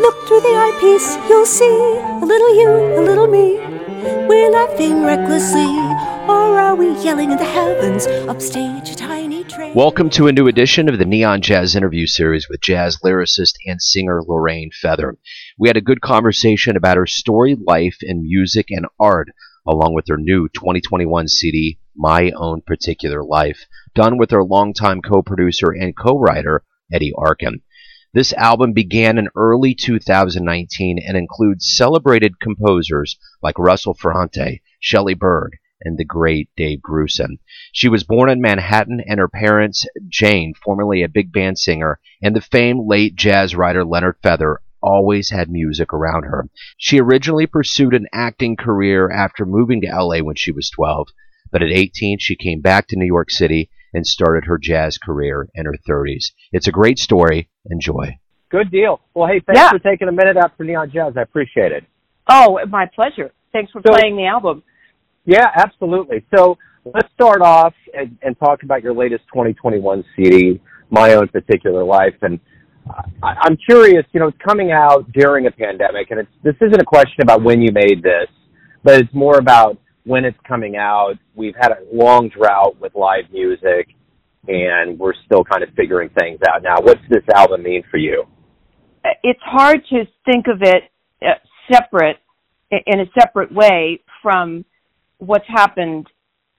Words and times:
Look 0.00 0.28
through 0.28 0.42
the 0.42 0.54
eyepiece, 0.54 1.16
you'll 1.28 1.44
see 1.44 1.66
a 1.66 2.24
little 2.24 2.54
you, 2.54 3.00
a 3.00 3.02
little 3.02 3.26
me. 3.26 3.58
We're 4.28 4.48
laughing 4.48 5.02
recklessly, 5.02 5.66
or 6.28 6.56
are 6.56 6.76
we 6.76 6.90
yelling 7.02 7.32
in 7.32 7.36
the 7.36 7.44
heavens? 7.44 8.06
Upstage, 8.06 8.90
a 8.90 8.94
tiny 8.94 9.42
train. 9.42 9.74
Welcome 9.74 10.08
to 10.10 10.28
a 10.28 10.32
new 10.32 10.46
edition 10.46 10.88
of 10.88 10.98
the 10.98 11.04
Neon 11.04 11.42
Jazz 11.42 11.74
interview 11.74 12.06
series 12.06 12.48
with 12.48 12.60
jazz 12.60 12.98
lyricist 13.04 13.54
and 13.66 13.82
singer 13.82 14.22
Lorraine 14.22 14.70
Feather. 14.70 15.18
We 15.58 15.68
had 15.68 15.76
a 15.76 15.80
good 15.80 16.00
conversation 16.00 16.76
about 16.76 16.96
her 16.96 17.06
story, 17.06 17.56
life, 17.56 17.96
and 18.02 18.22
music 18.22 18.66
and 18.70 18.86
art, 19.00 19.30
along 19.66 19.94
with 19.94 20.06
her 20.08 20.16
new 20.16 20.48
2021 20.50 21.26
CD, 21.26 21.80
My 21.96 22.30
Own 22.36 22.60
Particular 22.60 23.24
Life, 23.24 23.66
done 23.96 24.16
with 24.16 24.30
her 24.30 24.44
longtime 24.44 25.02
co 25.02 25.22
producer 25.22 25.72
and 25.72 25.96
co 25.96 26.16
writer, 26.16 26.62
Eddie 26.92 27.12
Arkin. 27.18 27.62
This 28.14 28.32
album 28.32 28.72
began 28.72 29.18
in 29.18 29.28
early 29.36 29.74
2019 29.74 30.98
and 30.98 31.16
includes 31.16 31.76
celebrated 31.76 32.40
composers 32.40 33.18
like 33.42 33.58
Russell 33.58 33.92
Ferrante, 33.92 34.62
Shelly 34.80 35.12
Berg, 35.12 35.58
and 35.82 35.98
the 35.98 36.06
great 36.06 36.48
Dave 36.56 36.80
Grusin. 36.80 37.38
She 37.72 37.88
was 37.88 38.04
born 38.04 38.30
in 38.30 38.40
Manhattan, 38.40 39.02
and 39.06 39.20
her 39.20 39.28
parents, 39.28 39.86
Jane, 40.08 40.54
formerly 40.54 41.02
a 41.02 41.08
big 41.08 41.32
band 41.32 41.58
singer, 41.58 42.00
and 42.22 42.34
the 42.34 42.40
famed 42.40 42.86
late 42.86 43.14
jazz 43.14 43.54
writer 43.54 43.84
Leonard 43.84 44.16
Feather, 44.22 44.62
always 44.82 45.28
had 45.30 45.50
music 45.50 45.92
around 45.92 46.22
her. 46.22 46.48
She 46.78 47.00
originally 47.00 47.46
pursued 47.46 47.94
an 47.94 48.06
acting 48.12 48.56
career 48.56 49.10
after 49.10 49.44
moving 49.44 49.82
to 49.82 49.88
LA 49.88 50.20
when 50.20 50.36
she 50.36 50.50
was 50.50 50.70
12, 50.70 51.08
but 51.50 51.62
at 51.62 51.70
18 51.70 52.18
she 52.18 52.36
came 52.36 52.60
back 52.62 52.86
to 52.88 52.96
New 52.96 53.06
York 53.06 53.30
City 53.30 53.70
and 53.94 54.06
started 54.06 54.44
her 54.44 54.58
jazz 54.58 54.98
career 54.98 55.48
in 55.54 55.66
her 55.66 55.76
30s. 55.88 56.32
It's 56.52 56.68
a 56.68 56.72
great 56.72 56.98
story. 56.98 57.48
Enjoy. 57.70 58.16
Good 58.50 58.70
deal. 58.70 59.00
Well, 59.14 59.28
hey, 59.28 59.40
thanks 59.46 59.60
Yeah. 59.60 59.70
for 59.70 59.78
taking 59.78 60.08
a 60.08 60.12
minute 60.12 60.36
out 60.36 60.56
for 60.56 60.64
Neon 60.64 60.90
Jazz. 60.90 61.14
I 61.16 61.22
appreciate 61.22 61.72
it. 61.72 61.84
Oh, 62.28 62.58
my 62.68 62.86
pleasure. 62.94 63.30
Thanks 63.52 63.70
for 63.72 63.82
So- 63.86 63.92
playing 63.92 64.16
the 64.16 64.26
album. 64.26 64.62
Yeah, 65.24 65.46
absolutely. 65.54 66.24
So 66.34 66.56
let's 66.84 67.12
start 67.12 67.42
off 67.42 67.74
and, 67.94 68.16
and 68.22 68.38
talk 68.38 68.62
about 68.62 68.82
your 68.82 68.94
latest 68.94 69.24
2021 69.32 70.04
CD, 70.16 70.60
My 70.90 71.14
Own 71.14 71.28
Particular 71.28 71.84
Life. 71.84 72.14
And 72.22 72.40
I, 73.22 73.34
I'm 73.42 73.56
curious, 73.68 74.04
you 74.12 74.20
know, 74.20 74.28
it's 74.28 74.38
coming 74.38 74.72
out 74.72 75.10
during 75.12 75.46
a 75.46 75.50
pandemic, 75.50 76.10
and 76.10 76.20
it's 76.20 76.30
this 76.42 76.54
isn't 76.62 76.80
a 76.80 76.84
question 76.84 77.20
about 77.22 77.42
when 77.42 77.60
you 77.60 77.70
made 77.72 78.02
this, 78.02 78.28
but 78.82 78.98
it's 79.00 79.12
more 79.12 79.36
about 79.38 79.76
when 80.04 80.24
it's 80.24 80.38
coming 80.46 80.76
out. 80.76 81.14
We've 81.34 81.56
had 81.60 81.72
a 81.72 81.78
long 81.92 82.30
drought 82.30 82.80
with 82.80 82.94
live 82.94 83.24
music, 83.30 83.88
and 84.46 84.98
we're 84.98 85.14
still 85.24 85.44
kind 85.44 85.62
of 85.62 85.70
figuring 85.74 86.10
things 86.18 86.38
out 86.48 86.62
now. 86.62 86.76
What's 86.80 87.00
this 87.10 87.24
album 87.34 87.62
mean 87.62 87.82
for 87.90 87.98
you? 87.98 88.24
It's 89.22 89.40
hard 89.42 89.80
to 89.90 90.04
think 90.24 90.46
of 90.46 90.62
it 90.62 90.84
uh, 91.22 91.34
separate 91.72 92.18
in 92.70 93.00
a 93.00 93.06
separate 93.18 93.52
way 93.52 94.00
from 94.22 94.64
what's 95.18 95.46
happened 95.48 96.06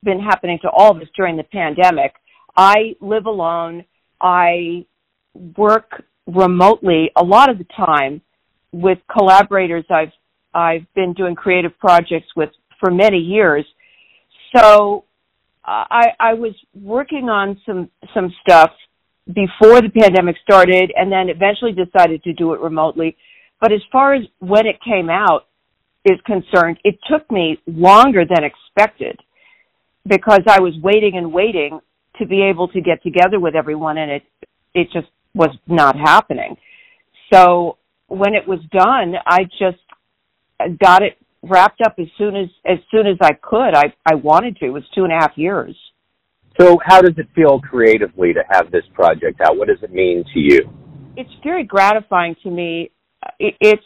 been 0.03 0.19
happening 0.19 0.57
to 0.61 0.69
all 0.69 0.91
of 0.91 0.97
us 1.01 1.07
during 1.15 1.35
the 1.35 1.43
pandemic. 1.43 2.13
I 2.55 2.95
live 3.01 3.25
alone. 3.25 3.85
I 4.21 4.85
work 5.57 6.03
remotely 6.25 7.11
a 7.15 7.23
lot 7.23 7.49
of 7.49 7.57
the 7.57 7.65
time 7.75 8.21
with 8.71 8.99
collaborators 9.11 9.85
I've 9.89 10.11
I've 10.53 10.91
been 10.95 11.13
doing 11.13 11.35
creative 11.35 11.77
projects 11.79 12.27
with 12.35 12.49
for 12.79 12.91
many 12.91 13.17
years. 13.17 13.65
So 14.55 15.05
I 15.69 16.07
I 16.19 16.33
was 16.33 16.53
working 16.73 17.29
on 17.29 17.59
some 17.65 17.89
some 18.13 18.33
stuff 18.41 18.71
before 19.27 19.81
the 19.81 19.89
pandemic 19.89 20.35
started 20.41 20.91
and 20.95 21.11
then 21.11 21.29
eventually 21.29 21.71
decided 21.73 22.23
to 22.23 22.33
do 22.33 22.53
it 22.53 22.59
remotely. 22.59 23.15
But 23.61 23.71
as 23.71 23.81
far 23.91 24.15
as 24.15 24.23
when 24.39 24.65
it 24.65 24.77
came 24.83 25.09
out 25.09 25.47
is 26.05 26.19
concerned, 26.25 26.79
it 26.83 26.97
took 27.09 27.29
me 27.29 27.61
longer 27.67 28.23
than 28.25 28.43
expected 28.43 29.19
because 30.07 30.41
I 30.47 30.59
was 30.59 30.73
waiting 30.81 31.17
and 31.17 31.31
waiting 31.31 31.79
to 32.17 32.25
be 32.25 32.41
able 32.41 32.67
to 32.69 32.81
get 32.81 33.03
together 33.03 33.39
with 33.39 33.55
everyone 33.55 33.97
and 33.97 34.11
it 34.11 34.23
it 34.73 34.87
just 34.91 35.07
was 35.35 35.55
not 35.67 35.95
happening. 35.95 36.57
So 37.31 37.77
when 38.07 38.33
it 38.33 38.47
was 38.47 38.59
done, 38.71 39.13
I 39.25 39.43
just 39.43 40.79
got 40.79 41.03
it 41.03 41.17
wrapped 41.43 41.81
up 41.81 41.95
as 41.99 42.07
soon 42.17 42.35
as 42.35 42.49
as 42.65 42.79
soon 42.91 43.07
as 43.07 43.17
I 43.21 43.33
could. 43.33 43.75
I 43.75 43.93
I 44.05 44.15
wanted 44.15 44.57
to. 44.57 44.65
It 44.65 44.69
was 44.69 44.83
two 44.93 45.03
and 45.03 45.13
a 45.13 45.15
half 45.15 45.31
years. 45.35 45.75
So, 46.59 46.77
how 46.83 47.01
does 47.01 47.17
it 47.17 47.27
feel 47.33 47.59
creatively 47.59 48.33
to 48.33 48.43
have 48.49 48.69
this 48.69 48.83
project 48.93 49.39
out? 49.39 49.57
What 49.57 49.69
does 49.69 49.81
it 49.81 49.93
mean 49.93 50.25
to 50.33 50.39
you? 50.39 50.69
it's 51.19 51.29
very 51.43 51.65
gratifying 51.65 52.35
to 52.43 52.49
me. 52.49 52.91
It, 53.39 53.55
it's 53.59 53.83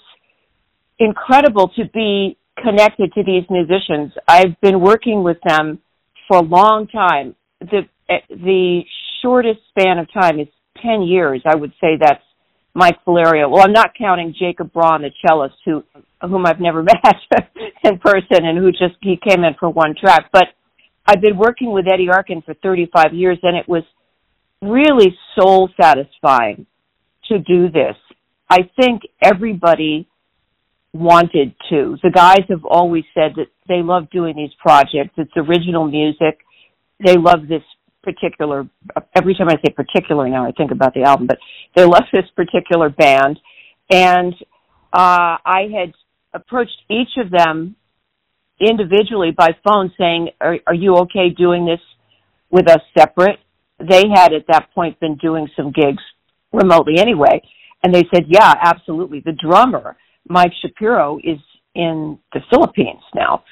incredible 1.00 1.70
to 1.76 1.86
be 1.92 2.38
connected 2.62 3.12
to 3.14 3.24
these 3.24 3.44
musicians. 3.50 4.14
I've 4.28 4.60
been 4.62 4.80
working 4.80 5.24
with 5.24 5.38
them 5.46 5.80
for 6.28 6.38
a 6.38 6.44
long 6.44 6.88
time. 6.88 7.36
The 7.60 7.82
the 8.30 8.82
shortest 9.22 9.60
span 9.70 9.98
of 9.98 10.08
time 10.14 10.40
is 10.40 10.48
ten 10.82 11.02
years. 11.02 11.42
I 11.46 11.56
would 11.56 11.72
say 11.82 11.98
that's 12.00 12.24
Mike 12.76 12.98
Valerio. 13.06 13.50
Well, 13.50 13.64
I'm 13.64 13.74
not 13.74 13.92
counting 13.98 14.34
Jacob 14.38 14.74
Braun, 14.74 15.04
the 15.04 15.12
cellist, 15.26 15.56
who 15.66 15.84
whom 16.22 16.46
I've 16.46 16.60
never 16.60 16.84
met 16.84 17.52
in 17.84 18.00
person 18.00 18.46
and 18.46 18.58
who 18.58 18.72
just 18.72 18.96
he 19.02 19.18
came 19.18 19.44
in 19.44 19.54
for 19.60 19.70
one 19.70 19.96
track. 20.00 20.30
But 20.32 20.46
I've 21.06 21.22
been 21.22 21.38
working 21.38 21.72
with 21.72 21.86
Eddie 21.92 22.10
Arkin 22.10 22.42
for 22.42 22.54
35 22.56 23.14
years, 23.14 23.38
and 23.44 23.58
it 23.58 23.68
was 23.68 23.84
really 24.62 25.16
soul 25.38 25.70
satisfying 25.80 26.66
to 27.30 27.40
do 27.40 27.70
this. 27.70 27.96
I 28.50 28.70
think 28.80 29.02
everybody 29.22 30.08
wanted 30.94 31.56
to. 31.70 31.98
The 32.04 32.12
guys 32.12 32.44
have 32.50 32.66
always 32.66 33.04
said 33.14 33.34
that 33.36 33.48
they 33.68 33.82
love 33.82 34.10
doing 34.12 34.36
these 34.36 34.54
projects. 34.60 35.14
It's 35.18 35.32
original 35.36 35.88
music. 35.88 36.40
They 37.04 37.18
love 37.18 37.48
this 37.48 37.64
particular, 38.04 38.68
every 39.16 39.34
time 39.36 39.50
I 39.50 39.56
say 39.66 39.74
particular 39.74 40.28
now, 40.30 40.46
I 40.46 40.52
think 40.52 40.72
about 40.72 40.94
the 40.94 41.04
album, 41.04 41.28
but 41.28 41.40
they 41.76 41.86
left 41.86 42.08
this 42.12 42.26
particular 42.36 42.90
band. 42.90 43.40
And, 43.90 44.34
uh, 44.92 45.38
I 45.46 45.70
had 45.74 45.94
approached 46.34 46.78
each 46.90 47.18
of 47.18 47.32
them 47.32 47.76
individually 48.60 49.32
by 49.32 49.56
phone 49.66 49.92
saying, 49.98 50.30
are, 50.40 50.58
are 50.68 50.74
you 50.74 50.96
okay 50.98 51.30
doing 51.30 51.66
this 51.66 51.80
with 52.52 52.70
us 52.70 52.82
separate? 52.98 53.40
They 53.80 54.04
had 54.14 54.34
at 54.34 54.46
that 54.48 54.70
point 54.74 55.00
been 55.00 55.18
doing 55.18 55.48
some 55.56 55.72
gigs 55.72 56.04
remotely 56.52 57.00
anyway. 57.00 57.42
And 57.84 57.94
they 57.94 58.04
said, 58.14 58.26
yeah, 58.28 58.54
absolutely. 58.62 59.22
The 59.26 59.34
drummer, 59.34 59.98
Mike 60.30 60.54
Shapiro, 60.62 61.18
is 61.24 61.40
in 61.76 62.18
the 62.32 62.40
Philippines 62.50 63.02
now. 63.14 63.44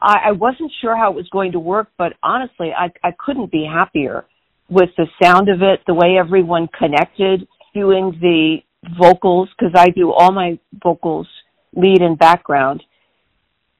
I, 0.00 0.16
I 0.26 0.32
wasn't 0.32 0.72
sure 0.80 0.96
how 0.96 1.10
it 1.10 1.16
was 1.16 1.28
going 1.30 1.52
to 1.52 1.58
work, 1.58 1.88
but 1.96 2.12
honestly, 2.22 2.70
I, 2.76 2.90
I 3.02 3.12
couldn't 3.18 3.50
be 3.50 3.64
happier 3.64 4.24
with 4.68 4.90
the 4.96 5.06
sound 5.22 5.48
of 5.48 5.62
it, 5.62 5.80
the 5.86 5.94
way 5.94 6.18
everyone 6.18 6.68
connected, 6.78 7.46
doing 7.74 8.16
the 8.20 8.58
vocals, 8.98 9.48
because 9.56 9.72
I 9.76 9.88
do 9.90 10.12
all 10.12 10.32
my 10.32 10.58
vocals, 10.82 11.26
lead 11.74 12.02
and 12.02 12.18
background, 12.18 12.82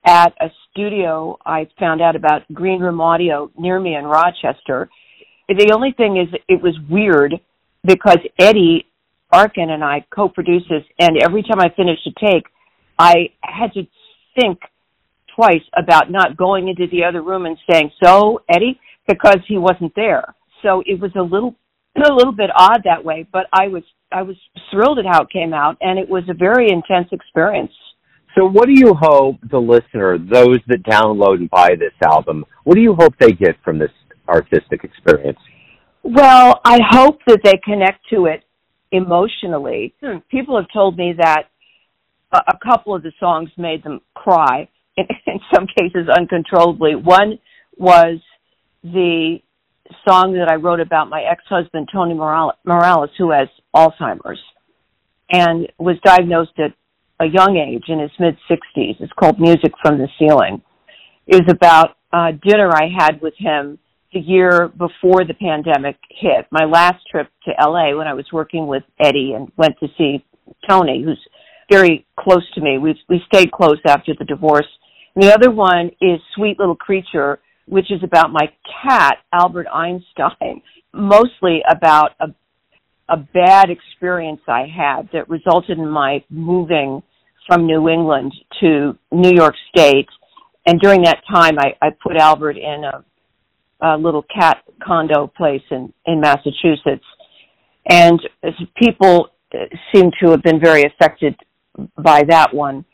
at 0.04 0.32
a 0.40 0.48
studio 0.70 1.38
I 1.44 1.68
found 1.78 2.00
out 2.00 2.16
about 2.16 2.42
Green 2.52 2.80
Room 2.80 3.00
Audio 3.00 3.50
near 3.58 3.78
me 3.78 3.94
in 3.94 4.04
Rochester. 4.04 4.88
The 5.48 5.72
only 5.74 5.92
thing 5.92 6.16
is, 6.16 6.28
it 6.48 6.62
was 6.62 6.76
weird 6.88 7.34
because 7.84 8.18
Eddie 8.38 8.86
Arkin 9.30 9.70
and 9.70 9.84
I 9.84 10.06
co-produce 10.14 10.62
this, 10.70 10.84
and 10.98 11.18
every 11.22 11.42
time 11.42 11.60
I 11.60 11.68
finished 11.76 12.06
a 12.06 12.12
take, 12.18 12.44
I 12.98 13.30
had 13.42 13.72
to 13.74 13.86
think 14.38 14.58
twice 15.38 15.62
about 15.76 16.10
not 16.10 16.36
going 16.36 16.68
into 16.68 16.86
the 16.90 17.04
other 17.04 17.22
room 17.22 17.46
and 17.46 17.56
saying, 17.70 17.92
"So, 18.02 18.42
Eddie," 18.48 18.80
because 19.06 19.38
he 19.46 19.56
wasn't 19.56 19.94
there. 19.94 20.34
So 20.62 20.82
it 20.84 21.00
was 21.00 21.12
a 21.16 21.22
little, 21.22 21.54
a 21.96 22.12
little 22.12 22.32
bit 22.32 22.50
odd 22.54 22.82
that 22.84 23.04
way. 23.04 23.26
But 23.32 23.46
I 23.52 23.68
was, 23.68 23.84
I 24.10 24.22
was 24.22 24.36
thrilled 24.70 24.98
at 24.98 25.06
how 25.06 25.22
it 25.22 25.30
came 25.30 25.54
out, 25.54 25.76
and 25.80 25.98
it 25.98 26.08
was 26.08 26.24
a 26.28 26.34
very 26.34 26.70
intense 26.70 27.08
experience. 27.12 27.72
So, 28.36 28.46
what 28.46 28.66
do 28.66 28.72
you 28.72 28.94
hope 28.94 29.36
the 29.50 29.58
listener, 29.58 30.18
those 30.18 30.58
that 30.66 30.82
download 30.84 31.36
and 31.36 31.50
buy 31.50 31.70
this 31.78 31.94
album, 32.04 32.44
what 32.64 32.74
do 32.74 32.80
you 32.80 32.94
hope 32.94 33.14
they 33.18 33.32
get 33.32 33.56
from 33.64 33.78
this 33.78 33.90
artistic 34.28 34.84
experience? 34.84 35.38
Well, 36.02 36.60
I 36.64 36.78
hope 36.88 37.18
that 37.26 37.40
they 37.42 37.60
connect 37.64 38.08
to 38.10 38.26
it 38.26 38.44
emotionally. 38.92 39.94
Hmm. 40.02 40.18
People 40.30 40.56
have 40.56 40.66
told 40.72 40.96
me 40.96 41.14
that 41.18 41.44
a, 42.32 42.38
a 42.38 42.58
couple 42.64 42.94
of 42.94 43.02
the 43.02 43.12
songs 43.18 43.50
made 43.56 43.82
them 43.82 44.00
cry, 44.14 44.68
in, 45.26 45.40
some 45.54 45.66
cases 45.66 46.08
uncontrollably. 46.08 46.94
One 46.94 47.38
was 47.76 48.18
the 48.82 49.38
song 50.08 50.34
that 50.34 50.48
I 50.50 50.56
wrote 50.56 50.80
about 50.80 51.08
my 51.08 51.22
ex-husband, 51.22 51.88
Tony 51.92 52.14
Morales, 52.14 52.54
Morales 52.64 53.10
who 53.16 53.30
has 53.30 53.48
Alzheimer's 53.74 54.40
and 55.30 55.70
was 55.78 55.96
diagnosed 56.04 56.58
at 56.58 56.72
a 57.20 57.26
young 57.26 57.56
age 57.56 57.84
in 57.88 57.98
his 57.98 58.10
mid 58.18 58.36
60s. 58.50 59.00
It's 59.00 59.12
called 59.18 59.40
Music 59.40 59.72
from 59.82 59.98
the 59.98 60.08
Ceiling. 60.18 60.62
It 61.26 61.42
was 61.44 61.50
about 61.50 61.96
a 62.12 62.32
dinner 62.32 62.70
I 62.70 62.88
had 62.96 63.20
with 63.20 63.34
him 63.36 63.78
the 64.12 64.20
year 64.20 64.68
before 64.68 65.24
the 65.24 65.34
pandemic 65.34 65.96
hit. 66.10 66.46
My 66.50 66.64
last 66.64 67.04
trip 67.10 67.28
to 67.44 67.52
LA 67.60 67.96
when 67.96 68.06
I 68.06 68.14
was 68.14 68.26
working 68.32 68.66
with 68.66 68.82
Eddie 68.98 69.32
and 69.36 69.52
went 69.56 69.74
to 69.80 69.88
see 69.98 70.24
Tony, 70.68 71.02
who's 71.04 71.20
very 71.70 72.06
close 72.18 72.44
to 72.54 72.60
me. 72.60 72.78
We 72.78 72.98
we 73.08 73.20
stayed 73.26 73.52
close 73.52 73.78
after 73.86 74.14
the 74.18 74.24
divorce. 74.24 74.66
The 75.18 75.34
other 75.34 75.50
one 75.50 75.90
is 76.00 76.20
Sweet 76.36 76.60
Little 76.60 76.76
Creature, 76.76 77.40
which 77.66 77.90
is 77.90 78.02
about 78.04 78.30
my 78.30 78.48
cat 78.82 79.16
Albert 79.32 79.66
Einstein, 79.66 80.62
mostly 80.94 81.60
about 81.68 82.12
a 82.20 82.28
a 83.08 83.16
bad 83.16 83.70
experience 83.70 84.40
I 84.46 84.66
had 84.66 85.08
that 85.12 85.28
resulted 85.28 85.78
in 85.78 85.88
my 85.88 86.22
moving 86.28 87.02
from 87.46 87.66
New 87.66 87.88
England 87.88 88.34
to 88.60 88.98
New 89.10 89.32
York 89.34 89.54
State. 89.70 90.08
And 90.66 90.78
during 90.80 91.02
that 91.04 91.22
time, 91.32 91.58
I, 91.58 91.72
I 91.80 91.88
put 92.02 92.16
Albert 92.16 92.58
in 92.58 92.84
a, 92.84 93.86
a 93.86 93.96
little 93.96 94.24
cat 94.24 94.58
condo 94.86 95.26
place 95.26 95.62
in, 95.70 95.92
in 96.04 96.20
Massachusetts. 96.20 97.04
And 97.88 98.20
people 98.76 99.30
uh, 99.54 99.64
seem 99.94 100.10
to 100.22 100.32
have 100.32 100.42
been 100.42 100.60
very 100.60 100.84
affected 100.84 101.34
by 101.96 102.24
that 102.28 102.52
one. 102.52 102.84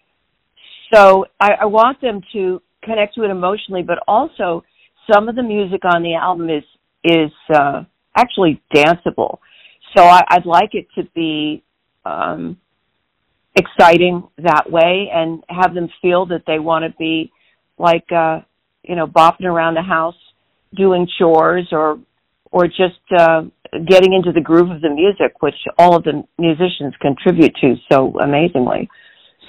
So 0.94 1.26
I, 1.40 1.52
I 1.62 1.64
want 1.66 2.00
them 2.00 2.20
to 2.32 2.62
connect 2.82 3.14
to 3.16 3.24
it 3.24 3.30
emotionally, 3.30 3.82
but 3.82 3.98
also 4.06 4.62
some 5.10 5.28
of 5.28 5.34
the 5.34 5.42
music 5.42 5.80
on 5.84 6.02
the 6.02 6.14
album 6.14 6.48
is 6.50 6.64
is 7.02 7.32
uh, 7.52 7.82
actually 8.16 8.62
danceable. 8.74 9.38
So 9.96 10.02
I, 10.02 10.22
I'd 10.30 10.46
like 10.46 10.70
it 10.72 10.86
to 10.96 11.04
be 11.14 11.62
um, 12.04 12.58
exciting 13.54 14.26
that 14.38 14.70
way, 14.70 15.10
and 15.12 15.42
have 15.48 15.74
them 15.74 15.88
feel 16.00 16.26
that 16.26 16.44
they 16.46 16.58
want 16.58 16.84
to 16.84 16.96
be 16.98 17.32
like 17.78 18.10
uh, 18.12 18.40
you 18.82 18.96
know 18.96 19.06
bopping 19.06 19.44
around 19.44 19.74
the 19.74 19.82
house, 19.82 20.16
doing 20.74 21.08
chores, 21.18 21.68
or 21.72 21.98
or 22.52 22.66
just 22.68 23.00
uh, 23.18 23.42
getting 23.86 24.12
into 24.14 24.32
the 24.32 24.40
groove 24.40 24.70
of 24.70 24.80
the 24.80 24.90
music, 24.90 25.42
which 25.42 25.56
all 25.76 25.96
of 25.96 26.04
the 26.04 26.22
musicians 26.38 26.94
contribute 27.00 27.54
to 27.60 27.74
so 27.90 28.18
amazingly. 28.20 28.88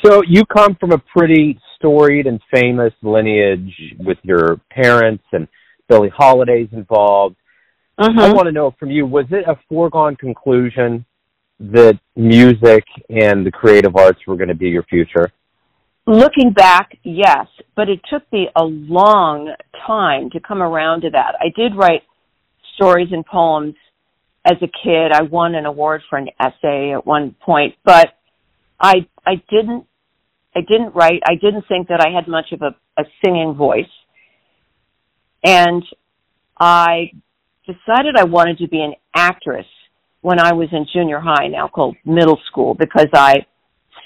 So 0.05 0.21
you 0.27 0.43
come 0.45 0.75
from 0.79 0.91
a 0.91 0.99
pretty 0.99 1.59
storied 1.75 2.27
and 2.27 2.39
famous 2.53 2.93
lineage 3.01 3.71
with 3.99 4.19
your 4.21 4.61
parents 4.69 5.23
and 5.31 5.47
Billie 5.89 6.11
Holiday's 6.15 6.69
involved. 6.71 7.35
Mm-hmm. 7.99 8.19
I 8.19 8.31
want 8.33 8.45
to 8.45 8.51
know 8.51 8.75
from 8.79 8.91
you, 8.91 9.07
was 9.07 9.25
it 9.31 9.45
a 9.47 9.57
foregone 9.67 10.15
conclusion 10.15 11.05
that 11.59 11.99
music 12.15 12.83
and 13.09 13.45
the 13.45 13.51
creative 13.51 13.95
arts 13.95 14.19
were 14.27 14.35
going 14.35 14.49
to 14.49 14.55
be 14.55 14.67
your 14.67 14.83
future? 14.83 15.31
Looking 16.05 16.51
back, 16.53 16.97
yes, 17.03 17.47
but 17.75 17.89
it 17.89 17.99
took 18.07 18.31
me 18.31 18.49
a 18.55 18.63
long 18.63 19.55
time 19.87 20.29
to 20.31 20.39
come 20.39 20.61
around 20.61 21.01
to 21.01 21.09
that. 21.09 21.33
I 21.39 21.47
did 21.55 21.75
write 21.75 22.03
stories 22.75 23.07
and 23.11 23.25
poems 23.25 23.73
as 24.45 24.57
a 24.61 24.67
kid. 24.83 25.11
I 25.13 25.23
won 25.23 25.55
an 25.55 25.65
award 25.65 26.01
for 26.09 26.19
an 26.19 26.27
essay 26.39 26.93
at 26.93 27.07
one 27.07 27.35
point, 27.43 27.73
but 27.83 28.09
I 28.79 29.07
I 29.25 29.41
didn't 29.49 29.87
I 30.55 30.61
didn't 30.61 30.95
write. 30.95 31.21
I 31.25 31.35
didn't 31.35 31.65
think 31.67 31.89
that 31.89 32.01
I 32.01 32.15
had 32.15 32.27
much 32.27 32.51
of 32.51 32.61
a, 32.61 32.75
a 33.01 33.05
singing 33.23 33.53
voice, 33.53 33.85
and 35.43 35.83
I 36.59 37.11
decided 37.65 38.15
I 38.17 38.23
wanted 38.23 38.57
to 38.59 38.67
be 38.67 38.81
an 38.81 38.93
actress 39.13 39.65
when 40.21 40.39
I 40.39 40.53
was 40.53 40.69
in 40.71 40.87
junior 40.91 41.19
high, 41.19 41.47
now 41.47 41.67
called 41.67 41.97
middle 42.05 42.39
school, 42.47 42.73
because 42.73 43.07
I 43.13 43.45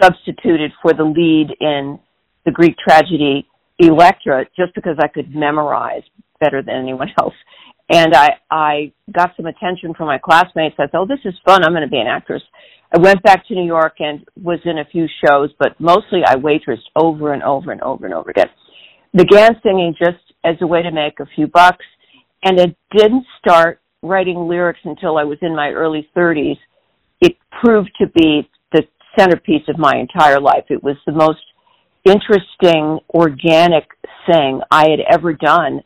substituted 0.02 0.72
for 0.82 0.94
the 0.94 1.04
lead 1.04 1.56
in 1.62 2.00
the 2.46 2.52
Greek 2.52 2.76
tragedy 2.78 3.48
Electra 3.78 4.46
just 4.58 4.74
because 4.76 4.98
I 5.00 5.08
could 5.08 5.34
memorize 5.34 6.04
better 6.40 6.62
than 6.62 6.76
anyone 6.76 7.10
else 7.20 7.34
and 7.90 8.16
I 8.16 8.30
I 8.50 8.92
got 9.12 9.32
some 9.36 9.48
attention 9.48 9.94
from 9.96 10.08
my 10.08 10.20
classmates. 10.20 10.76
I 10.80 10.88
thought, 10.88 11.02
oh, 11.02 11.08
this 11.08 11.20
is 11.26 11.34
fun. 11.46 11.64
I'm 11.64 11.72
going 11.72 11.84
to 11.84 11.90
be 11.90 12.00
an 12.00 12.08
actress. 12.08 12.44
I 12.94 13.00
went 13.00 13.22
back 13.24 13.48
to 13.48 13.56
New 13.56 13.66
York 13.66 13.96
and 14.00 14.26
was 14.42 14.60
in 14.66 14.80
a 14.80 14.86
few 14.86 15.08
shows, 15.24 15.52
but 15.60 15.80
mostly 15.80 16.22
I 16.26 16.36
waitressed 16.36 16.90
over 16.96 17.34
and 17.34 17.44
over 17.44 17.72
and 17.72 17.82
over 17.82 18.06
and 18.06 18.14
over 18.14 18.32
again. 18.32 18.48
Began 19.14 19.52
singing 19.64 19.96
just 19.98 20.24
as 20.44 20.56
a 20.62 20.68
way 20.68 20.82
to 20.82 20.92
make 20.92 21.20
a 21.20 21.26
few 21.36 21.48
bucks, 21.48 21.86
and 22.44 22.60
it 22.60 22.76
didn't 22.96 23.26
start 23.40 23.82
writing 24.02 24.48
lyrics 24.48 24.80
until 24.86 25.18
I 25.18 25.24
was 25.24 25.38
in 25.42 25.56
my 25.56 25.70
early 25.70 26.08
30s. 26.16 26.58
It 27.22 27.38
proved 27.62 27.92
to 28.00 28.08
be 28.08 28.50
the 28.72 28.84
centerpiece 29.18 29.68
of 29.68 29.78
my 29.78 29.94
entire 29.98 30.40
life. 30.40 30.66
It 30.70 30.84
was 30.84 30.96
the 31.06 31.12
most 31.12 31.42
interesting, 32.06 33.00
organic 33.14 33.86
thing 34.26 34.62
I 34.72 34.90
had 34.90 35.00
ever 35.12 35.34
done 35.34 35.82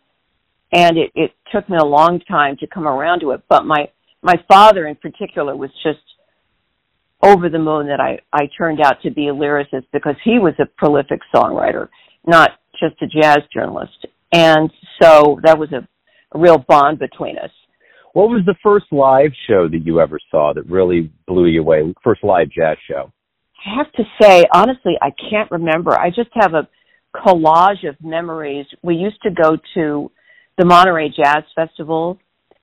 and 0.73 0.97
it, 0.97 1.11
it 1.15 1.31
took 1.51 1.69
me 1.69 1.77
a 1.79 1.85
long 1.85 2.19
time 2.27 2.57
to 2.57 2.67
come 2.67 2.87
around 2.87 3.21
to 3.21 3.31
it. 3.31 3.41
But 3.47 3.65
my 3.65 3.89
my 4.21 4.35
father 4.47 4.87
in 4.87 4.95
particular 4.95 5.55
was 5.55 5.69
just 5.83 5.99
over 7.21 7.49
the 7.49 7.59
moon 7.59 7.87
that 7.87 7.99
I 7.99 8.19
I 8.33 8.49
turned 8.57 8.81
out 8.81 9.01
to 9.03 9.11
be 9.11 9.27
a 9.27 9.33
lyricist 9.33 9.85
because 9.93 10.15
he 10.23 10.39
was 10.39 10.53
a 10.59 10.65
prolific 10.65 11.19
songwriter, 11.33 11.89
not 12.25 12.51
just 12.79 13.01
a 13.01 13.07
jazz 13.07 13.39
journalist. 13.53 14.07
And 14.31 14.71
so 15.01 15.39
that 15.43 15.57
was 15.59 15.71
a, 15.71 15.87
a 16.35 16.39
real 16.39 16.57
bond 16.57 16.97
between 16.97 17.37
us. 17.37 17.51
What 18.13 18.29
was 18.29 18.41
the 18.45 18.55
first 18.63 18.85
live 18.91 19.31
show 19.47 19.67
that 19.67 19.81
you 19.85 19.99
ever 19.99 20.19
saw 20.29 20.53
that 20.53 20.65
really 20.67 21.11
blew 21.27 21.45
you 21.45 21.61
away? 21.61 21.93
First 22.03 22.23
live 22.23 22.49
jazz 22.49 22.77
show? 22.87 23.11
I 23.65 23.77
have 23.77 23.91
to 23.93 24.03
say, 24.21 24.43
honestly, 24.53 24.93
I 25.01 25.09
can't 25.29 25.49
remember. 25.49 25.93
I 25.97 26.09
just 26.09 26.29
have 26.33 26.53
a 26.53 26.67
collage 27.15 27.87
of 27.87 27.95
memories. 28.03 28.65
We 28.81 28.95
used 28.95 29.21
to 29.23 29.31
go 29.31 29.57
to 29.75 30.11
the 30.57 30.65
Monterey 30.65 31.09
Jazz 31.09 31.43
Festival 31.55 32.19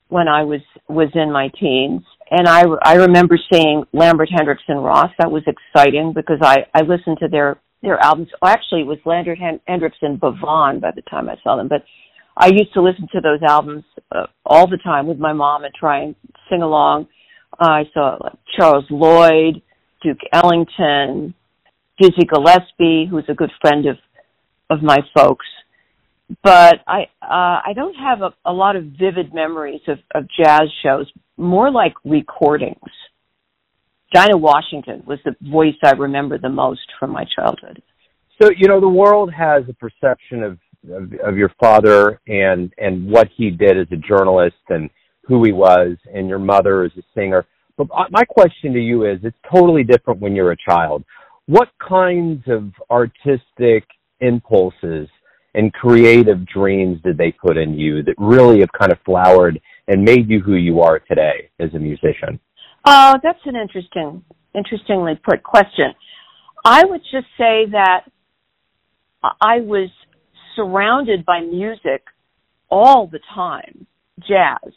when 0.08 0.28
I 0.28 0.44
was 0.44 0.60
was 0.88 1.08
in 1.14 1.32
my 1.32 1.48
teens, 1.58 2.02
and 2.30 2.48
I 2.48 2.64
I 2.82 2.94
remember 2.94 3.38
seeing 3.52 3.84
Lambert 3.92 4.28
Hendricks 4.34 4.62
and 4.68 4.84
Ross. 4.84 5.10
That 5.18 5.30
was 5.30 5.42
exciting 5.46 6.12
because 6.14 6.38
I 6.42 6.66
I 6.74 6.82
listened 6.82 7.18
to 7.20 7.28
their 7.28 7.60
their 7.82 7.98
albums. 7.98 8.28
Well, 8.42 8.52
actually, 8.52 8.82
it 8.82 8.86
was 8.86 8.98
Lambert 9.04 9.38
Hendricks 9.66 9.98
and 10.02 10.20
Bavan 10.20 10.80
by 10.80 10.90
the 10.94 11.02
time 11.02 11.28
I 11.28 11.36
saw 11.42 11.56
them, 11.56 11.68
but 11.68 11.82
I 12.36 12.48
used 12.48 12.72
to 12.74 12.82
listen 12.82 13.08
to 13.12 13.20
those 13.20 13.40
albums 13.46 13.84
uh, 14.12 14.26
all 14.44 14.68
the 14.68 14.78
time 14.78 15.06
with 15.06 15.18
my 15.18 15.32
mom 15.32 15.64
and 15.64 15.74
try 15.74 16.02
and 16.02 16.14
sing 16.48 16.62
along. 16.62 17.08
Uh, 17.60 17.68
I 17.68 17.84
saw 17.92 18.18
like, 18.20 18.34
Charles 18.56 18.84
Lloyd, 18.90 19.62
Duke 20.02 20.20
Ellington, 20.32 21.34
Dizzy 22.00 22.26
Gillespie, 22.26 23.06
who's 23.10 23.26
a 23.28 23.34
good 23.34 23.50
friend 23.60 23.86
of 23.86 23.96
of 24.70 24.82
my 24.82 24.98
folks 25.16 25.46
but 26.42 26.76
I 26.86 27.02
uh, 27.22 27.60
I 27.66 27.72
don't 27.74 27.94
have 27.94 28.22
a, 28.22 28.30
a 28.44 28.52
lot 28.52 28.76
of 28.76 28.84
vivid 28.84 29.34
memories 29.34 29.80
of, 29.88 29.98
of 30.14 30.28
jazz 30.38 30.68
shows. 30.82 31.10
More 31.36 31.70
like 31.70 31.94
recordings. 32.04 32.76
Dinah 34.12 34.36
Washington 34.36 35.02
was 35.06 35.18
the 35.24 35.34
voice 35.50 35.74
I 35.84 35.92
remember 35.92 36.36
the 36.38 36.48
most 36.48 36.80
from 36.98 37.10
my 37.10 37.24
childhood. 37.36 37.82
So 38.40 38.50
you 38.56 38.68
know 38.68 38.80
the 38.80 38.88
world 38.88 39.32
has 39.32 39.64
a 39.68 39.74
perception 39.74 40.42
of, 40.42 40.58
of 40.92 41.12
of 41.26 41.36
your 41.36 41.52
father 41.60 42.20
and 42.26 42.72
and 42.78 43.10
what 43.10 43.28
he 43.36 43.50
did 43.50 43.78
as 43.78 43.86
a 43.92 43.96
journalist 43.96 44.56
and 44.68 44.90
who 45.30 45.44
he 45.44 45.52
was, 45.52 45.96
and 46.12 46.28
your 46.28 46.40
mother 46.40 46.82
as 46.82 46.90
a 46.98 47.02
singer. 47.14 47.46
But 47.76 47.88
my 48.10 48.24
question 48.24 48.72
to 48.72 48.80
you 48.80 49.08
is, 49.08 49.20
it's 49.22 49.36
totally 49.50 49.84
different 49.84 50.20
when 50.20 50.34
you're 50.34 50.52
a 50.52 50.56
child. 50.68 51.04
What 51.46 51.68
kinds 51.86 52.42
of 52.48 52.72
artistic 52.90 53.84
impulses 54.20 55.08
and 55.54 55.72
creative 55.72 56.46
dreams 56.46 57.00
did 57.02 57.18
they 57.18 57.32
put 57.32 57.56
in 57.56 57.74
you 57.74 58.02
that 58.02 58.14
really 58.18 58.60
have 58.60 58.72
kind 58.78 58.92
of 58.92 58.98
flowered 59.04 59.60
and 59.88 60.04
made 60.04 60.28
you 60.28 60.40
who 60.40 60.54
you 60.54 60.80
are 60.80 60.98
today 61.00 61.50
as 61.58 61.72
a 61.74 61.78
musician? 61.78 62.38
Oh, 62.86 63.14
that's 63.22 63.40
an 63.44 63.56
interesting, 63.56 64.24
interestingly 64.54 65.20
put 65.22 65.42
question. 65.42 65.92
I 66.64 66.84
would 66.84 67.02
just 67.10 67.26
say 67.36 67.66
that 67.72 68.04
I 69.22 69.60
was 69.60 69.90
surrounded 70.56 71.24
by 71.24 71.40
music 71.40 72.04
all 72.70 73.06
the 73.06 73.20
time, 73.34 73.86
jazz. 74.26 74.72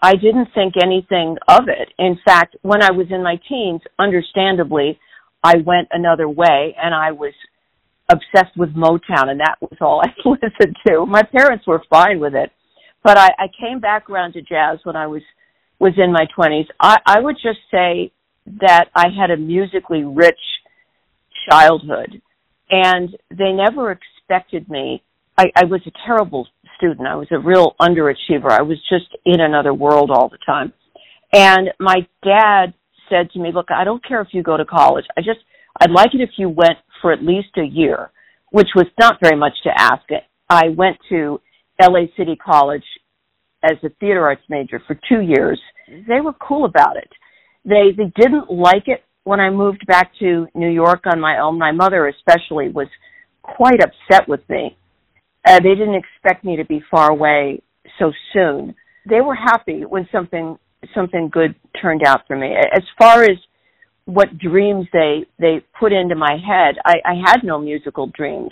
I 0.00 0.14
didn't 0.14 0.48
think 0.54 0.74
anything 0.82 1.36
of 1.48 1.68
it. 1.68 1.88
In 1.98 2.18
fact, 2.24 2.56
when 2.62 2.82
I 2.82 2.90
was 2.90 3.06
in 3.10 3.22
my 3.22 3.38
teens, 3.48 3.82
understandably, 3.98 4.98
I 5.44 5.56
went 5.64 5.88
another 5.92 6.28
way 6.28 6.74
and 6.80 6.94
I 6.94 7.12
was 7.12 7.32
obsessed 8.12 8.56
with 8.56 8.74
Motown, 8.74 9.28
and 9.28 9.40
that 9.40 9.56
was 9.60 9.76
all 9.80 10.02
I 10.04 10.12
listened 10.24 10.76
to. 10.86 11.06
My 11.06 11.22
parents 11.22 11.66
were 11.66 11.82
fine 11.90 12.20
with 12.20 12.34
it, 12.34 12.50
but 13.02 13.18
I, 13.18 13.28
I 13.38 13.46
came 13.60 13.80
back 13.80 14.08
around 14.10 14.34
to 14.34 14.42
jazz 14.42 14.78
when 14.84 14.96
I 14.96 15.06
was 15.06 15.22
was 15.78 15.94
in 15.96 16.12
my 16.12 16.26
twenties. 16.34 16.66
I, 16.80 16.98
I 17.06 17.20
would 17.20 17.36
just 17.36 17.58
say 17.70 18.12
that 18.60 18.86
I 18.94 19.06
had 19.08 19.30
a 19.30 19.36
musically 19.36 20.04
rich 20.04 20.38
childhood, 21.48 22.22
and 22.70 23.16
they 23.30 23.52
never 23.52 23.90
expected 23.90 24.68
me. 24.68 25.02
I, 25.36 25.50
I 25.56 25.64
was 25.64 25.80
a 25.86 25.92
terrible 26.06 26.46
student. 26.76 27.08
I 27.08 27.16
was 27.16 27.28
a 27.30 27.38
real 27.38 27.74
underachiever. 27.80 28.50
I 28.50 28.62
was 28.62 28.78
just 28.88 29.16
in 29.24 29.40
another 29.40 29.74
world 29.74 30.10
all 30.10 30.28
the 30.28 30.38
time. 30.44 30.72
And 31.32 31.70
my 31.80 32.06
dad 32.22 32.74
said 33.08 33.30
to 33.32 33.40
me, 33.40 33.50
"Look, 33.52 33.70
I 33.70 33.84
don't 33.84 34.06
care 34.06 34.20
if 34.20 34.28
you 34.32 34.42
go 34.42 34.56
to 34.56 34.64
college. 34.64 35.06
I 35.16 35.20
just 35.22 35.40
I'd 35.80 35.90
like 35.90 36.14
it 36.14 36.20
if 36.20 36.30
you 36.36 36.48
went 36.48 36.78
for 37.02 37.12
at 37.12 37.22
least 37.22 37.48
a 37.58 37.64
year, 37.64 38.10
which 38.50 38.68
was 38.74 38.86
not 38.98 39.18
very 39.20 39.36
much 39.36 39.54
to 39.64 39.70
ask. 39.76 40.04
I 40.48 40.68
went 40.70 40.96
to 41.10 41.40
LA 41.80 42.06
City 42.16 42.36
College 42.36 42.84
as 43.62 43.76
a 43.84 43.90
theater 44.00 44.24
arts 44.24 44.42
major 44.48 44.80
for 44.86 44.98
two 45.08 45.20
years. 45.20 45.60
They 46.08 46.20
were 46.20 46.34
cool 46.34 46.64
about 46.64 46.96
it. 46.96 47.10
They 47.64 47.92
they 47.96 48.10
didn't 48.16 48.50
like 48.50 48.88
it 48.88 49.04
when 49.24 49.40
I 49.40 49.50
moved 49.50 49.86
back 49.86 50.10
to 50.18 50.46
New 50.54 50.70
York 50.70 51.02
on 51.06 51.20
my 51.20 51.38
own, 51.38 51.58
my 51.58 51.72
mother 51.72 52.08
especially 52.08 52.68
was 52.68 52.88
quite 53.42 53.80
upset 53.82 54.28
with 54.28 54.40
me. 54.48 54.76
Uh, 55.46 55.60
they 55.60 55.74
didn't 55.74 55.94
expect 55.94 56.44
me 56.44 56.56
to 56.56 56.64
be 56.64 56.82
far 56.90 57.10
away 57.10 57.62
so 57.98 58.12
soon. 58.32 58.74
They 59.08 59.20
were 59.20 59.34
happy 59.34 59.84
when 59.84 60.08
something 60.12 60.58
something 60.94 61.28
good 61.32 61.54
turned 61.80 62.02
out 62.04 62.26
for 62.26 62.36
me. 62.36 62.54
As 62.74 62.82
far 62.98 63.22
as 63.22 63.36
what 64.04 64.38
dreams 64.38 64.86
they 64.92 65.26
they 65.38 65.64
put 65.78 65.92
into 65.92 66.14
my 66.14 66.32
head, 66.32 66.76
I, 66.84 66.96
I 67.04 67.14
had 67.24 67.44
no 67.44 67.58
musical 67.58 68.08
dreams 68.08 68.50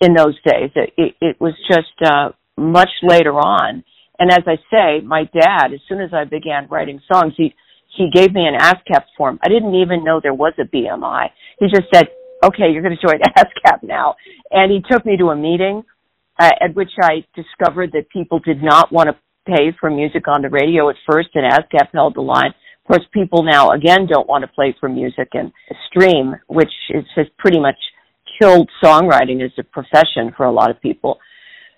in 0.00 0.14
those 0.14 0.36
days. 0.44 0.70
It, 0.74 0.92
it, 0.96 1.14
it 1.20 1.40
was 1.40 1.54
just 1.68 1.94
uh, 2.04 2.30
much 2.56 2.90
later 3.02 3.34
on. 3.34 3.84
And 4.18 4.30
as 4.30 4.42
I 4.46 4.56
say, 4.70 5.04
my 5.04 5.24
dad, 5.24 5.72
as 5.72 5.80
soon 5.88 6.00
as 6.00 6.10
I 6.12 6.24
began 6.24 6.68
writing 6.70 7.00
songs, 7.12 7.34
he 7.36 7.54
he 7.96 8.08
gave 8.12 8.32
me 8.32 8.46
an 8.46 8.58
ASCAP 8.58 9.04
form. 9.18 9.38
I 9.42 9.48
didn't 9.48 9.74
even 9.74 10.04
know 10.04 10.20
there 10.22 10.32
was 10.32 10.54
a 10.58 10.64
BMI. 10.64 11.28
He 11.58 11.66
just 11.68 11.88
said, 11.92 12.08
"Okay, 12.44 12.70
you're 12.72 12.82
going 12.82 12.96
to 12.96 13.06
join 13.06 13.20
ASCAP 13.36 13.82
now," 13.82 14.14
and 14.50 14.70
he 14.70 14.82
took 14.90 15.04
me 15.06 15.16
to 15.16 15.26
a 15.26 15.36
meeting 15.36 15.82
uh, 16.38 16.50
at 16.60 16.74
which 16.74 16.90
I 17.00 17.24
discovered 17.34 17.92
that 17.92 18.08
people 18.10 18.38
did 18.38 18.62
not 18.62 18.92
want 18.92 19.08
to 19.08 19.16
pay 19.46 19.72
for 19.78 19.90
music 19.90 20.28
on 20.28 20.42
the 20.42 20.48
radio 20.48 20.88
at 20.88 20.96
first, 21.08 21.30
and 21.34 21.50
ASCAP 21.50 21.88
held 21.92 22.14
the 22.14 22.20
line. 22.20 22.54
Of 22.84 22.96
course, 22.96 23.06
people 23.12 23.44
now 23.44 23.70
again 23.70 24.06
don't 24.10 24.28
want 24.28 24.42
to 24.42 24.48
play 24.48 24.74
for 24.80 24.88
music 24.88 25.28
and 25.34 25.52
stream, 25.88 26.34
which 26.48 26.72
is, 26.90 27.04
has 27.14 27.26
pretty 27.38 27.60
much 27.60 27.76
killed 28.40 28.68
songwriting 28.82 29.44
as 29.44 29.52
a 29.58 29.62
profession 29.62 30.32
for 30.36 30.46
a 30.46 30.52
lot 30.52 30.70
of 30.70 30.80
people. 30.80 31.18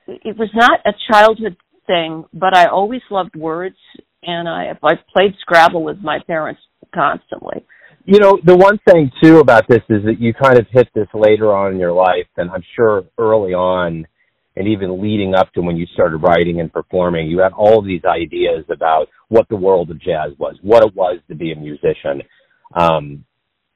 It 0.06 0.37
was 0.38 0.49
not 0.54 0.80
a 0.87 0.92
childhood 1.11 1.56
thing, 1.87 2.25
but 2.32 2.56
I 2.56 2.66
always 2.66 3.02
loved 3.11 3.37
words, 3.37 3.76
and 4.23 4.49
I 4.49 4.73
I 4.82 4.92
played 5.12 5.34
Scrabble 5.40 5.82
with 5.82 5.99
my 5.99 6.18
parents 6.26 6.61
constantly. 6.94 7.64
You 8.06 8.18
know, 8.20 8.38
the 8.44 8.56
one 8.56 8.78
thing 8.90 9.11
too 9.23 9.38
about 9.38 9.66
this 9.68 9.82
is 9.88 10.04
that 10.04 10.20
you 10.20 10.34
kind 10.34 10.58
of 10.58 10.66
hit 10.70 10.88
this 10.94 11.08
later 11.14 11.54
on 11.54 11.73
in 11.73 11.78
your 11.78 11.92
life, 11.92 12.28
and 12.37 12.50
I'm 12.50 12.64
sure 12.76 13.04
early 13.18 13.54
on 13.54 14.06
and 14.56 14.68
even 14.68 15.02
leading 15.02 15.34
up 15.34 15.52
to 15.52 15.61
when 15.61 15.76
you 15.76 15.87
started 15.94 16.18
writing 16.18 16.61
and 16.61 16.73
performing, 16.73 17.28
you 17.28 17.40
had 17.40 17.52
all 17.52 17.78
of 17.78 17.84
these 17.84 18.04
ideas 18.04 18.64
about 18.70 19.08
what 19.28 19.49
the 19.49 19.56
world 19.56 19.90
of 19.90 20.00
jazz 20.00 20.30
was, 20.38 20.56
what 20.62 20.84
it 20.84 20.94
was 20.94 21.18
to 21.28 21.34
be 21.34 21.52
a 21.52 21.56
musician. 21.56 22.23
Um, 22.75 23.25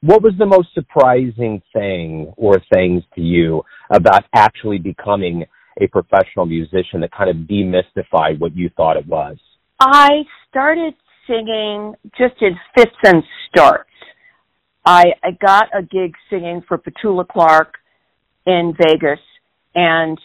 what 0.01 0.23
was 0.23 0.33
the 0.39 0.45
most 0.45 0.69
surprising 0.73 1.61
thing 1.73 2.31
or 2.37 2.61
things 2.73 3.03
to 3.15 3.21
you 3.21 3.61
about 3.89 4.23
actually 4.33 4.77
becoming 4.77 5.45
a 5.81 5.87
professional 5.87 6.45
musician 6.45 7.01
that 7.01 7.11
kind 7.11 7.29
of 7.29 7.47
demystified 7.47 8.39
what 8.39 8.55
you 8.55 8.69
thought 8.77 8.95
it 8.95 9.05
was? 9.07 9.37
I 9.79 10.23
started 10.49 10.93
singing 11.27 11.95
just 12.17 12.35
in 12.41 12.57
fits 12.75 12.95
and 13.03 13.23
starts. 13.49 13.89
I, 14.85 15.05
I 15.23 15.31
got 15.39 15.67
a 15.77 15.81
gig 15.81 16.13
singing 16.29 16.63
for 16.67 16.77
Petula 16.77 17.27
Clark 17.27 17.75
in 18.45 18.73
Vegas, 18.77 19.19
and 19.75 20.17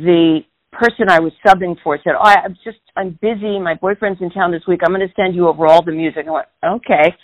the 0.00 0.40
person 0.72 1.08
I 1.08 1.20
was 1.20 1.32
subbing 1.46 1.76
for 1.82 1.98
said, 2.02 2.14
"Oh, 2.18 2.24
I'm 2.24 2.56
just 2.64 2.78
I'm 2.96 3.18
busy. 3.20 3.58
My 3.58 3.74
boyfriend's 3.74 4.20
in 4.20 4.30
town 4.30 4.52
this 4.52 4.62
week. 4.66 4.80
I'm 4.84 4.92
going 4.92 5.06
to 5.06 5.14
send 5.14 5.34
you 5.34 5.48
over 5.48 5.66
all 5.66 5.84
the 5.84 5.92
music." 5.92 6.26
I 6.26 6.30
went, 6.30 6.46
"Okay," 6.64 7.14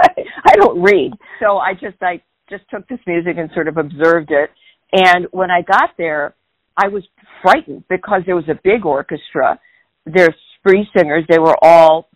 I, 0.00 0.08
I 0.44 0.56
don't 0.56 0.82
read, 0.82 1.12
so 1.40 1.58
I 1.58 1.74
just 1.74 2.02
I 2.02 2.22
just 2.50 2.64
took 2.70 2.86
this 2.88 3.00
music 3.06 3.36
and 3.38 3.50
sort 3.54 3.68
of 3.68 3.78
observed 3.78 4.30
it. 4.30 4.50
And 4.92 5.26
when 5.30 5.50
I 5.50 5.62
got 5.62 5.90
there, 5.96 6.34
I 6.76 6.88
was 6.88 7.02
frightened 7.40 7.84
because 7.88 8.22
there 8.26 8.36
was 8.36 8.48
a 8.48 8.58
big 8.62 8.84
orchestra. 8.84 9.58
There's 10.04 10.34
three 10.62 10.86
singers. 10.96 11.24
They 11.28 11.38
were 11.38 11.56
all 11.62 12.08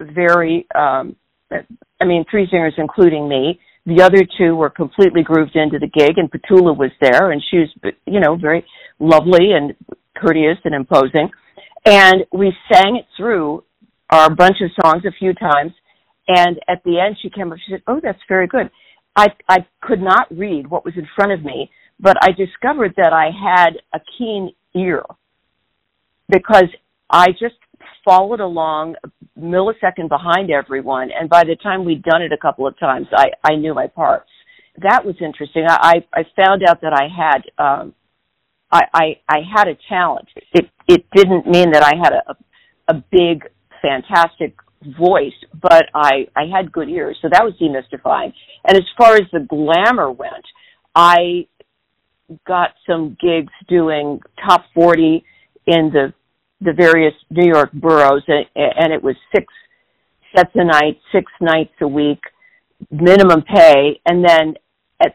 very, 0.00 0.66
um, 0.74 1.16
I 1.52 2.04
mean, 2.04 2.24
three 2.30 2.46
singers 2.50 2.74
including 2.76 3.28
me. 3.28 3.60
The 3.86 4.02
other 4.02 4.22
two 4.38 4.56
were 4.56 4.70
completely 4.70 5.22
grooved 5.22 5.56
into 5.56 5.78
the 5.78 5.88
gig, 5.88 6.16
and 6.16 6.30
Petula 6.30 6.76
was 6.76 6.90
there, 7.00 7.32
and 7.32 7.42
she 7.50 7.58
was, 7.58 7.94
you 8.06 8.20
know, 8.20 8.36
very 8.36 8.64
lovely 8.98 9.52
and 9.52 9.74
courteous 10.16 10.58
and 10.64 10.74
imposing. 10.74 11.30
And 11.84 12.24
we 12.32 12.52
sang 12.72 12.96
it 12.96 13.04
through 13.16 13.62
our 14.10 14.34
bunch 14.34 14.56
of 14.62 14.70
songs 14.82 15.04
a 15.04 15.12
few 15.18 15.34
times. 15.34 15.72
And 16.28 16.58
at 16.68 16.82
the 16.84 16.98
end, 16.98 17.16
she 17.20 17.28
came 17.28 17.52
up. 17.52 17.58
She 17.58 17.72
said, 17.72 17.82
"Oh, 17.86 18.00
that's 18.02 18.22
very 18.26 18.46
good." 18.46 18.70
I 19.16 19.26
I 19.48 19.66
could 19.82 20.00
not 20.00 20.26
read 20.30 20.66
what 20.66 20.84
was 20.84 20.94
in 20.96 21.06
front 21.14 21.32
of 21.32 21.44
me, 21.44 21.70
but 22.00 22.16
I 22.22 22.32
discovered 22.32 22.94
that 22.96 23.12
I 23.12 23.30
had 23.30 23.74
a 23.92 24.00
keen 24.16 24.54
ear 24.74 25.04
because 26.28 26.68
I 27.10 27.28
just 27.32 27.56
followed 28.04 28.40
along 28.40 28.96
millisecond 29.38 30.08
behind 30.08 30.50
everyone, 30.50 31.10
and 31.10 31.28
by 31.28 31.44
the 31.44 31.56
time 31.56 31.84
we'd 31.84 32.02
done 32.02 32.22
it 32.22 32.32
a 32.32 32.38
couple 32.38 32.66
of 32.66 32.78
times, 32.78 33.06
I 33.12 33.26
I 33.42 33.56
knew 33.56 33.74
my 33.74 33.86
parts. 33.86 34.30
That 34.82 35.04
was 35.04 35.16
interesting. 35.20 35.66
I 35.68 36.04
I 36.12 36.24
found 36.36 36.62
out 36.66 36.80
that 36.82 36.92
I 36.92 37.08
had 37.08 37.64
um, 37.64 37.94
I, 38.70 38.82
I 38.92 39.04
I 39.28 39.38
had 39.56 39.68
a 39.68 39.76
talent. 39.88 40.28
It 40.52 40.70
it 40.88 41.06
didn't 41.14 41.46
mean 41.46 41.72
that 41.72 41.82
I 41.82 41.92
had 41.96 42.12
a 42.12 42.36
a 42.88 43.02
big 43.10 43.44
fantastic 43.82 44.54
voice, 44.98 45.32
but 45.60 45.84
I 45.94 46.26
I 46.36 46.44
had 46.54 46.72
good 46.72 46.88
ears, 46.88 47.18
so 47.22 47.28
that 47.30 47.44
was 47.44 47.54
demystifying. 47.60 48.32
And 48.66 48.76
as 48.76 48.84
far 48.96 49.14
as 49.14 49.22
the 49.32 49.40
glamour 49.40 50.10
went, 50.10 50.44
I 50.94 51.46
got 52.46 52.70
some 52.86 53.16
gigs 53.20 53.52
doing 53.68 54.20
top 54.46 54.64
40 54.74 55.24
in 55.66 55.90
the 55.92 56.12
the 56.64 56.72
various 56.72 57.14
New 57.30 57.46
York 57.46 57.70
boroughs, 57.72 58.22
and, 58.26 58.46
and 58.56 58.92
it 58.92 59.02
was 59.02 59.16
six 59.34 59.52
sets 60.34 60.50
a 60.54 60.64
night, 60.64 60.98
six 61.12 61.30
nights 61.40 61.74
a 61.80 61.88
week, 61.88 62.20
minimum 62.90 63.42
pay, 63.42 64.00
and 64.06 64.24
then 64.24 64.54
at 65.00 65.14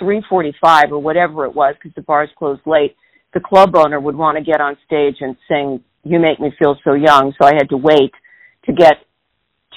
3:45 0.00 0.92
or 0.92 0.98
whatever 0.98 1.44
it 1.44 1.54
was, 1.54 1.74
because 1.76 1.94
the 1.94 2.02
bars 2.02 2.28
closed 2.38 2.62
late, 2.66 2.94
the 3.34 3.40
club 3.40 3.74
owner 3.74 3.98
would 3.98 4.14
want 4.16 4.36
to 4.38 4.44
get 4.44 4.60
on 4.60 4.76
stage 4.86 5.16
and 5.20 5.36
sing 5.48 5.82
"You 6.04 6.20
Make 6.20 6.38
Me 6.38 6.52
Feel 6.58 6.76
So 6.84 6.92
Young," 6.92 7.32
so 7.40 7.46
I 7.46 7.54
had 7.54 7.70
to 7.70 7.76
wait 7.76 8.12
to 8.66 8.72
get 8.72 8.98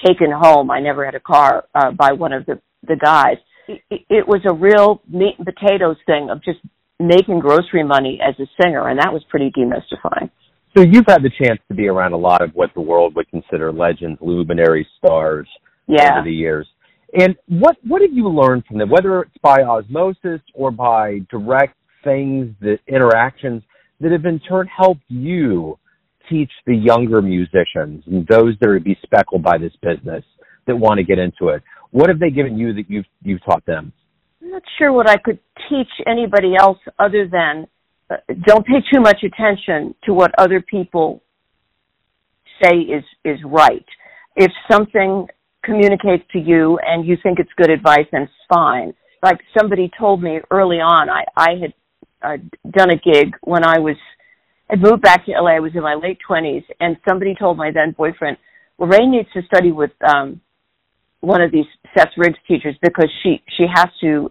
taken 0.04 0.30
home. 0.30 0.70
I 0.70 0.80
never 0.80 1.04
had 1.04 1.14
a 1.14 1.20
car 1.20 1.64
uh, 1.74 1.90
by 1.92 2.12
one 2.12 2.32
of 2.32 2.46
the 2.46 2.60
the 2.86 2.96
guys. 2.96 3.38
It, 3.66 4.02
it 4.10 4.28
was 4.28 4.42
a 4.44 4.54
real 4.54 5.00
meat 5.08 5.36
and 5.38 5.46
potatoes 5.46 5.96
thing 6.04 6.28
of 6.28 6.44
just 6.44 6.58
making 7.00 7.40
grocery 7.40 7.82
money 7.82 8.20
as 8.22 8.34
a 8.38 8.46
singer, 8.62 8.88
and 8.88 8.98
that 8.98 9.12
was 9.12 9.24
pretty 9.30 9.50
demystifying. 9.50 10.30
So 10.76 10.82
you've 10.82 11.06
had 11.06 11.22
the 11.22 11.30
chance 11.30 11.60
to 11.68 11.74
be 11.74 11.86
around 11.86 12.12
a 12.12 12.16
lot 12.16 12.42
of 12.42 12.50
what 12.54 12.70
the 12.74 12.80
world 12.80 13.14
would 13.14 13.30
consider 13.30 13.72
legends, 13.72 14.18
luminary 14.20 14.86
stars 14.98 15.48
yeah. 15.86 16.16
over 16.16 16.24
the 16.24 16.32
years. 16.32 16.66
And 17.16 17.36
what 17.46 17.76
what 17.86 18.02
have 18.02 18.12
you 18.12 18.28
learned 18.28 18.64
from 18.66 18.78
them, 18.78 18.90
whether 18.90 19.22
it's 19.22 19.38
by 19.40 19.62
osmosis 19.62 20.40
or 20.52 20.72
by 20.72 21.20
direct 21.30 21.76
things, 22.02 22.54
the 22.60 22.76
interactions 22.88 23.62
that 24.00 24.10
have 24.10 24.24
in 24.24 24.40
turn 24.40 24.66
helped 24.66 25.04
you 25.08 25.78
teach 26.28 26.50
the 26.66 26.74
younger 26.74 27.22
musicians 27.22 28.02
and 28.06 28.26
those 28.26 28.54
that 28.60 28.68
are 28.68 28.80
be 28.80 28.98
speckled 29.04 29.42
by 29.42 29.58
this 29.58 29.72
business 29.80 30.24
that 30.66 30.74
want 30.74 30.98
to 30.98 31.04
get 31.04 31.18
into 31.18 31.48
it? 31.48 31.62
What 31.92 32.08
have 32.08 32.18
they 32.18 32.30
given 32.30 32.58
you 32.58 32.74
that 32.74 32.90
you've 32.90 33.06
you've 33.22 33.44
taught 33.44 33.64
them? 33.64 33.92
I'm 34.42 34.50
not 34.50 34.62
sure 34.76 34.92
what 34.92 35.08
I 35.08 35.16
could 35.16 35.38
teach 35.68 35.88
anybody 36.08 36.54
else 36.58 36.78
other 36.98 37.28
than 37.30 37.68
don't 38.46 38.66
pay 38.66 38.80
too 38.92 39.00
much 39.00 39.22
attention 39.24 39.94
to 40.04 40.12
what 40.12 40.32
other 40.38 40.60
people 40.60 41.22
say 42.62 42.76
is 42.76 43.04
is 43.24 43.38
right. 43.44 43.84
If 44.36 44.50
something 44.70 45.26
communicates 45.64 46.24
to 46.32 46.38
you 46.38 46.78
and 46.86 47.06
you 47.06 47.16
think 47.22 47.38
it's 47.38 47.50
good 47.56 47.70
advice, 47.70 48.06
then 48.12 48.22
it's 48.22 48.32
fine. 48.52 48.94
Like 49.22 49.38
somebody 49.58 49.90
told 49.98 50.22
me 50.22 50.40
early 50.50 50.76
on, 50.76 51.08
I 51.08 51.24
I 51.36 51.50
had 51.60 51.72
uh, 52.22 52.36
done 52.70 52.90
a 52.90 52.96
gig 52.96 53.34
when 53.42 53.64
I 53.64 53.78
was 53.78 53.96
I 54.70 54.76
moved 54.76 55.02
back 55.02 55.24
to 55.26 55.32
LA. 55.32 55.56
I 55.56 55.60
was 55.60 55.72
in 55.74 55.82
my 55.82 55.94
late 55.94 56.18
twenties, 56.26 56.62
and 56.80 56.96
somebody 57.08 57.34
told 57.38 57.56
my 57.56 57.70
then 57.70 57.92
boyfriend, 57.92 58.36
"Lorraine 58.78 59.10
needs 59.10 59.28
to 59.34 59.42
study 59.42 59.72
with 59.72 59.92
um 60.06 60.40
one 61.20 61.40
of 61.40 61.50
these 61.50 61.66
Seth 61.96 62.10
Riggs 62.16 62.38
teachers 62.46 62.76
because 62.82 63.10
she 63.22 63.42
she 63.56 63.64
has 63.72 63.88
to 64.02 64.30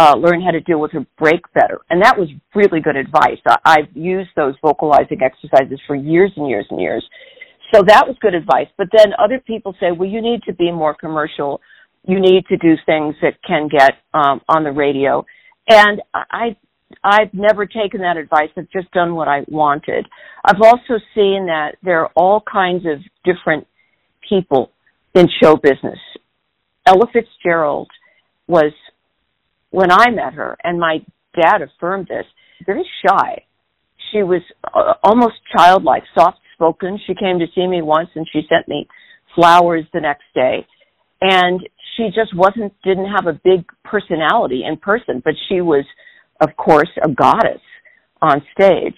uh, 0.00 0.16
learn 0.16 0.40
how 0.40 0.50
to 0.50 0.60
deal 0.60 0.80
with 0.80 0.92
her 0.92 1.04
break 1.18 1.42
better. 1.52 1.78
And 1.90 2.00
that 2.02 2.18
was 2.18 2.28
really 2.54 2.80
good 2.80 2.96
advice. 2.96 3.36
I, 3.46 3.56
I've 3.66 3.94
used 3.94 4.30
those 4.34 4.54
vocalizing 4.62 5.20
exercises 5.22 5.78
for 5.86 5.94
years 5.94 6.32
and 6.36 6.48
years 6.48 6.66
and 6.70 6.80
years. 6.80 7.04
So 7.74 7.82
that 7.86 8.04
was 8.06 8.16
good 8.20 8.34
advice. 8.34 8.68
But 8.78 8.88
then 8.96 9.12
other 9.22 9.38
people 9.46 9.74
say, 9.78 9.88
well, 9.92 10.08
you 10.08 10.22
need 10.22 10.42
to 10.44 10.54
be 10.54 10.72
more 10.72 10.94
commercial. 10.94 11.60
You 12.08 12.18
need 12.18 12.46
to 12.46 12.56
do 12.56 12.76
things 12.86 13.14
that 13.20 13.34
can 13.46 13.68
get 13.68 13.92
um, 14.14 14.40
on 14.48 14.64
the 14.64 14.72
radio. 14.72 15.26
And 15.68 16.00
I, 16.14 16.56
I've 17.04 17.34
never 17.34 17.66
taken 17.66 18.00
that 18.00 18.16
advice. 18.16 18.48
I've 18.56 18.70
just 18.70 18.90
done 18.92 19.14
what 19.14 19.28
I 19.28 19.44
wanted. 19.48 20.06
I've 20.46 20.62
also 20.62 20.94
seen 21.14 21.46
that 21.46 21.72
there 21.82 22.00
are 22.00 22.10
all 22.16 22.42
kinds 22.50 22.86
of 22.86 23.00
different 23.22 23.66
people 24.26 24.72
in 25.14 25.26
show 25.42 25.56
business. 25.56 25.98
Ella 26.86 27.06
Fitzgerald 27.12 27.90
was 28.48 28.72
when 29.70 29.90
I 29.90 30.10
met 30.10 30.34
her, 30.34 30.56
and 30.62 30.78
my 30.78 30.98
dad 31.40 31.62
affirmed 31.62 32.08
this, 32.08 32.26
very 32.66 32.84
shy. 33.06 33.44
She 34.12 34.22
was 34.22 34.42
uh, 34.74 34.94
almost 35.02 35.34
childlike, 35.56 36.02
soft 36.14 36.38
spoken. 36.54 36.98
She 37.06 37.14
came 37.14 37.38
to 37.38 37.46
see 37.54 37.66
me 37.66 37.80
once 37.82 38.08
and 38.14 38.26
she 38.32 38.42
sent 38.48 38.68
me 38.68 38.86
flowers 39.34 39.84
the 39.92 40.00
next 40.00 40.24
day. 40.34 40.66
And 41.20 41.60
she 41.96 42.08
just 42.08 42.34
wasn't 42.34 42.72
didn't 42.82 43.10
have 43.10 43.26
a 43.26 43.40
big 43.44 43.64
personality 43.84 44.64
in 44.66 44.76
person, 44.76 45.22
but 45.24 45.34
she 45.48 45.60
was, 45.60 45.84
of 46.40 46.56
course, 46.56 46.88
a 47.02 47.08
goddess 47.08 47.60
on 48.22 48.42
stage. 48.52 48.94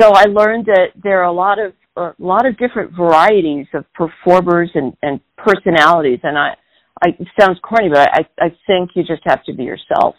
So 0.00 0.12
I 0.12 0.24
learned 0.24 0.66
that 0.66 0.88
there 1.02 1.20
are 1.20 1.26
a 1.26 1.32
lot 1.32 1.58
of 1.58 1.72
a 1.96 2.14
lot 2.18 2.46
of 2.46 2.56
different 2.56 2.92
varieties 2.96 3.66
of 3.74 3.84
performers 3.92 4.70
and, 4.74 4.96
and 5.02 5.20
personalities, 5.36 6.20
and 6.22 6.38
I, 6.38 6.54
I 7.02 7.08
it 7.08 7.28
sounds 7.38 7.58
corny, 7.62 7.88
but 7.88 8.08
I, 8.12 8.26
I 8.38 8.48
think 8.66 8.90
you 8.94 9.02
just 9.02 9.22
have 9.26 9.44
to 9.44 9.54
be 9.54 9.64
yourself. 9.64 10.14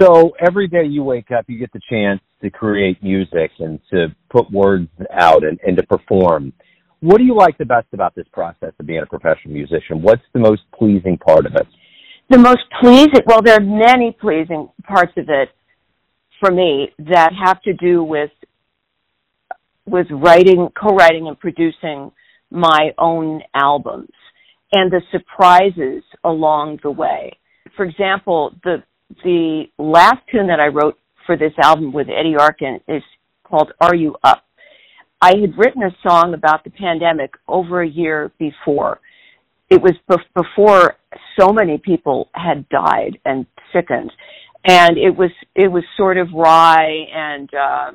So 0.00 0.32
every 0.40 0.68
day 0.68 0.84
you 0.84 1.02
wake 1.02 1.30
up, 1.30 1.46
you 1.48 1.58
get 1.58 1.72
the 1.72 1.80
chance 1.90 2.20
to 2.42 2.50
create 2.50 3.02
music 3.02 3.50
and 3.58 3.80
to 3.90 4.14
put 4.30 4.50
words 4.50 4.88
out 5.12 5.42
and, 5.42 5.58
and 5.66 5.76
to 5.76 5.82
perform. 5.84 6.52
What 7.00 7.18
do 7.18 7.24
you 7.24 7.34
like 7.34 7.58
the 7.58 7.64
best 7.64 7.86
about 7.92 8.14
this 8.14 8.26
process 8.32 8.72
of 8.78 8.86
being 8.86 9.02
a 9.02 9.06
professional 9.06 9.54
musician? 9.54 10.02
What's 10.02 10.22
the 10.32 10.40
most 10.40 10.62
pleasing 10.76 11.18
part 11.18 11.46
of 11.46 11.54
it? 11.54 11.66
The 12.30 12.38
most 12.38 12.60
pleasing, 12.80 13.22
well, 13.26 13.40
there 13.42 13.54
are 13.54 13.60
many 13.60 14.16
pleasing 14.20 14.68
parts 14.86 15.12
of 15.16 15.28
it 15.28 15.48
for 16.40 16.50
me 16.50 16.90
that 16.98 17.30
have 17.44 17.60
to 17.62 17.72
do 17.74 18.02
with 18.02 18.30
with 19.86 20.06
writing, 20.10 20.68
co-writing, 20.78 21.28
and 21.28 21.40
producing 21.40 22.12
my 22.50 22.90
own 22.98 23.40
albums 23.54 24.10
and 24.72 24.90
the 24.90 25.00
surprises 25.10 26.02
along 26.24 26.80
the 26.82 26.90
way. 26.90 27.38
For 27.76 27.84
example, 27.84 28.54
the 28.64 28.82
the 29.24 29.64
last 29.78 30.18
tune 30.30 30.48
that 30.48 30.60
I 30.60 30.66
wrote 30.66 30.98
for 31.24 31.36
this 31.36 31.52
album 31.62 31.92
with 31.92 32.08
Eddie 32.08 32.36
Arkin 32.36 32.80
is 32.88 33.02
called 33.44 33.72
"Are 33.80 33.94
You 33.94 34.16
Up." 34.22 34.44
I 35.20 35.34
had 35.40 35.58
written 35.58 35.82
a 35.82 35.96
song 36.06 36.34
about 36.34 36.64
the 36.64 36.70
pandemic 36.70 37.32
over 37.48 37.82
a 37.82 37.88
year 37.88 38.30
before. 38.38 39.00
It 39.68 39.82
was 39.82 39.94
before 40.34 40.96
so 41.38 41.52
many 41.52 41.78
people 41.78 42.28
had 42.32 42.68
died 42.68 43.18
and 43.24 43.46
sickened, 43.72 44.12
and 44.64 44.96
it 44.96 45.16
was 45.16 45.30
it 45.54 45.68
was 45.68 45.84
sort 45.96 46.18
of 46.18 46.28
wry 46.34 47.04
and 47.14 47.50
uh, 47.54 47.90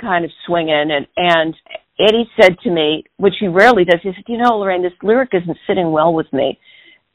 kind 0.00 0.24
of 0.24 0.30
swinging. 0.46 0.90
And 0.90 1.06
and 1.16 1.54
Eddie 2.02 2.28
said 2.40 2.58
to 2.64 2.70
me, 2.70 3.04
which 3.16 3.34
he 3.38 3.48
rarely 3.48 3.84
does, 3.84 4.00
he 4.02 4.10
said, 4.14 4.24
"You 4.26 4.38
know, 4.38 4.58
Lorraine, 4.58 4.82
this 4.82 4.92
lyric 5.02 5.30
isn't 5.32 5.58
sitting 5.66 5.92
well 5.92 6.12
with 6.12 6.32
me. 6.32 6.58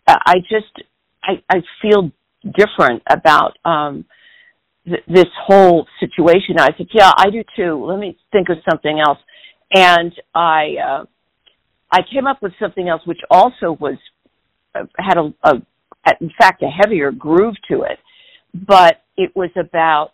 I 0.07 0.35
just 0.49 0.71
I 1.23 1.41
I 1.49 1.61
feel 1.81 2.11
different 2.43 3.03
about." 3.09 3.57
um 3.65 4.05
th- 4.87 5.03
this 5.07 5.27
whole 5.45 5.87
situation. 5.99 6.59
I 6.59 6.69
said, 6.77 6.87
"Yeah, 6.93 7.11
I 7.17 7.29
do 7.29 7.43
too. 7.55 7.85
Let 7.85 7.99
me 7.99 8.17
think 8.31 8.49
of 8.49 8.57
something 8.69 8.99
else." 8.99 9.19
And 9.73 10.13
I 10.33 10.75
uh, 10.83 11.05
I 11.91 12.01
came 12.11 12.27
up 12.27 12.41
with 12.41 12.53
something 12.59 12.87
else, 12.87 13.01
which 13.05 13.21
also 13.29 13.77
was 13.79 13.97
uh, 14.75 14.85
had 14.97 15.17
a, 15.17 15.33
a 15.43 15.61
in 16.21 16.31
fact 16.39 16.63
a 16.63 16.67
heavier 16.67 17.11
groove 17.11 17.55
to 17.69 17.83
it, 17.83 17.99
but 18.53 19.01
it 19.17 19.35
was 19.35 19.49
about 19.57 20.11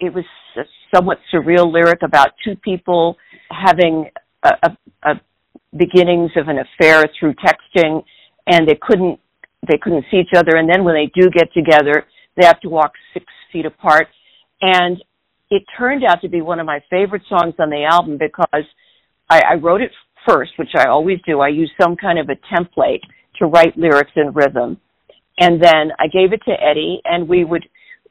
it 0.00 0.14
was 0.14 0.24
a 0.56 0.62
somewhat 0.94 1.18
surreal 1.32 1.72
lyric 1.72 2.00
about 2.02 2.30
two 2.44 2.56
people 2.56 3.16
having 3.50 4.10
a, 4.44 4.50
a, 4.62 5.10
a 5.10 5.20
beginnings 5.76 6.30
of 6.36 6.48
an 6.48 6.58
affair 6.58 7.04
through 7.18 7.34
texting, 7.34 8.02
and 8.46 8.66
they 8.68 8.78
couldn't 8.80 9.18
they 9.68 9.78
couldn't 9.82 10.04
see 10.10 10.18
each 10.18 10.36
other, 10.36 10.56
and 10.56 10.68
then 10.68 10.84
when 10.84 10.94
they 10.94 11.10
do 11.20 11.28
get 11.30 11.52
together, 11.52 12.06
they 12.36 12.46
have 12.46 12.60
to 12.60 12.68
walk 12.68 12.92
six 13.12 13.26
feet 13.52 13.66
apart. 13.66 14.06
And 14.60 15.02
it 15.50 15.62
turned 15.76 16.04
out 16.04 16.20
to 16.22 16.28
be 16.28 16.42
one 16.42 16.60
of 16.60 16.66
my 16.66 16.80
favorite 16.90 17.22
songs 17.28 17.54
on 17.58 17.70
the 17.70 17.84
album 17.84 18.18
because 18.18 18.64
I, 19.28 19.40
I 19.50 19.54
wrote 19.54 19.80
it 19.80 19.90
first, 20.26 20.52
which 20.58 20.70
I 20.76 20.86
always 20.86 21.18
do. 21.26 21.40
I 21.40 21.48
use 21.48 21.70
some 21.80 21.96
kind 21.96 22.18
of 22.18 22.28
a 22.28 22.36
template 22.54 23.00
to 23.38 23.46
write 23.46 23.76
lyrics 23.76 24.12
and 24.16 24.34
rhythm. 24.34 24.78
And 25.38 25.62
then 25.62 25.92
I 25.98 26.08
gave 26.08 26.32
it 26.32 26.42
to 26.46 26.52
Eddie 26.52 27.00
and 27.04 27.28
we 27.28 27.44
would 27.44 27.64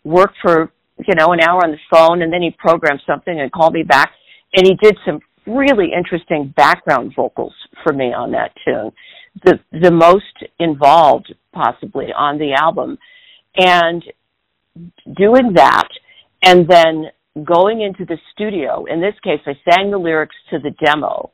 work 0.04 0.32
for, 0.42 0.72
you 1.06 1.16
know, 1.16 1.32
an 1.32 1.40
hour 1.42 1.64
on 1.64 1.72
the 1.72 1.78
phone 1.92 2.22
and 2.22 2.32
then 2.32 2.42
he 2.42 2.52
programmed 2.58 3.02
something 3.06 3.40
and 3.40 3.52
called 3.52 3.74
me 3.74 3.84
back 3.84 4.12
and 4.54 4.66
he 4.66 4.76
did 4.82 4.98
some 5.06 5.20
really 5.46 5.92
interesting 5.98 6.54
background 6.56 7.14
vocals 7.16 7.54
for 7.84 7.94
me 7.94 8.06
on 8.14 8.32
that 8.32 8.52
tune. 8.66 8.92
The 9.44 9.60
the 9.72 9.92
most 9.92 10.24
involved 10.60 11.34
possibly 11.54 12.08
on 12.16 12.38
the 12.38 12.54
album. 12.54 12.98
And 13.56 14.04
doing 15.16 15.54
that 15.56 15.88
and 16.44 16.68
then 16.68 17.06
going 17.44 17.82
into 17.82 18.06
the 18.06 18.18
studio. 18.34 18.86
In 18.86 19.02
this 19.02 19.16
case, 19.24 19.40
I 19.46 19.54
sang 19.70 19.92
the 19.92 19.98
lyrics 19.98 20.36
to 20.52 20.60
the 20.60 20.72
demo, 20.84 21.32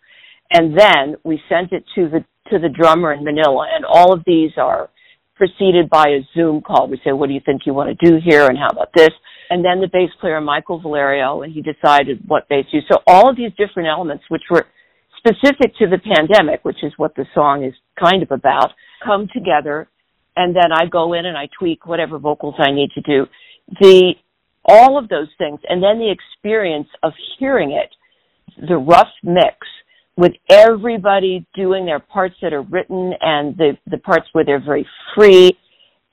and 0.52 0.78
then 0.78 1.16
we 1.24 1.42
sent 1.50 1.72
it 1.72 1.84
to 1.96 2.10
the 2.10 2.26
to 2.52 2.60
the 2.60 2.70
drummer 2.70 3.14
in 3.14 3.24
Manila. 3.24 3.68
And 3.74 3.86
all 3.86 4.14
of 4.14 4.22
these 4.26 4.52
are 4.58 4.90
preceded 5.36 5.90
by 5.90 6.08
a 6.10 6.28
Zoom 6.34 6.62
call. 6.62 6.88
We 6.88 7.00
say, 7.04 7.12
"What 7.12 7.28
do 7.28 7.34
you 7.34 7.42
think 7.46 7.66
you 7.66 7.74
want 7.74 7.98
to 7.98 8.06
do 8.06 8.18
here?" 8.18 8.48
and 8.48 8.58
"How 8.58 8.68
about 8.68 8.92
this?" 8.94 9.12
And 9.54 9.64
then 9.64 9.82
the 9.82 9.90
bass 9.92 10.10
player 10.20 10.42
Michael 10.42 10.80
Valerio, 10.82 11.44
and 11.44 11.54
he 11.54 11.62
decided 11.62 12.22
what 12.28 12.50
bass 12.50 12.66
to 12.72 12.78
use. 12.78 12.86
So 12.92 12.98
all 13.06 13.30
of 13.30 13.36
these 13.38 13.52
different 13.52 13.88
elements, 13.88 14.24
which 14.30 14.42
were 14.50 14.66
specific 15.18 15.76
to 15.78 15.86
the 15.88 16.00
pandemic, 16.00 16.66
which 16.66 16.84
is 16.84 16.92
what 16.98 17.14
the 17.16 17.26
song 17.36 17.64
is 17.64 17.74
kind 18.02 18.24
of 18.24 18.32
about, 18.32 18.72
come 19.06 19.28
together 19.32 19.88
and 20.36 20.56
then 20.56 20.72
I 20.72 20.86
go 20.86 21.14
in 21.14 21.26
and 21.26 21.38
I 21.38 21.48
tweak 21.58 21.86
whatever 21.86 22.18
vocals 22.18 22.56
I 22.58 22.72
need 22.72 22.90
to 22.96 23.02
do. 23.02 23.26
The 23.80 24.14
all 24.66 24.98
of 24.98 25.10
those 25.10 25.28
things, 25.38 25.60
and 25.68 25.84
then 25.84 26.00
the 26.00 26.10
experience 26.12 26.88
of 27.04 27.12
hearing 27.38 27.72
it, 27.72 27.90
the 28.68 28.78
rough 28.78 29.12
mix 29.22 29.58
with 30.16 30.32
everybody 30.50 31.46
doing 31.54 31.86
their 31.86 32.00
parts 32.00 32.36
that 32.42 32.54
are 32.54 32.62
written 32.62 33.14
and 33.22 33.58
the 33.58 33.78
the 33.88 33.98
parts 33.98 34.28
where 34.32 34.46
they're 34.46 34.64
very 34.64 34.88
free, 35.16 35.58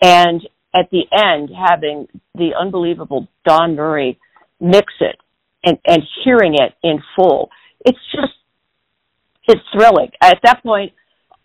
and 0.03 0.43
at 0.75 0.91
the 0.91 1.05
end 1.13 1.51
having 1.51 2.07
the 2.35 2.51
unbelievable 2.59 3.29
Don 3.47 3.77
Murray 3.77 4.19
mix 4.61 4.93
it 5.01 5.17
and 5.65 5.79
and 5.87 6.03
hearing 6.25 6.55
it 6.55 6.75
in 6.83 6.99
full. 7.17 7.51
It's 7.85 7.99
just 8.13 8.33
it's 9.49 9.61
thrilling. 9.73 10.11
At 10.23 10.39
that 10.45 10.63
point, 10.63 10.93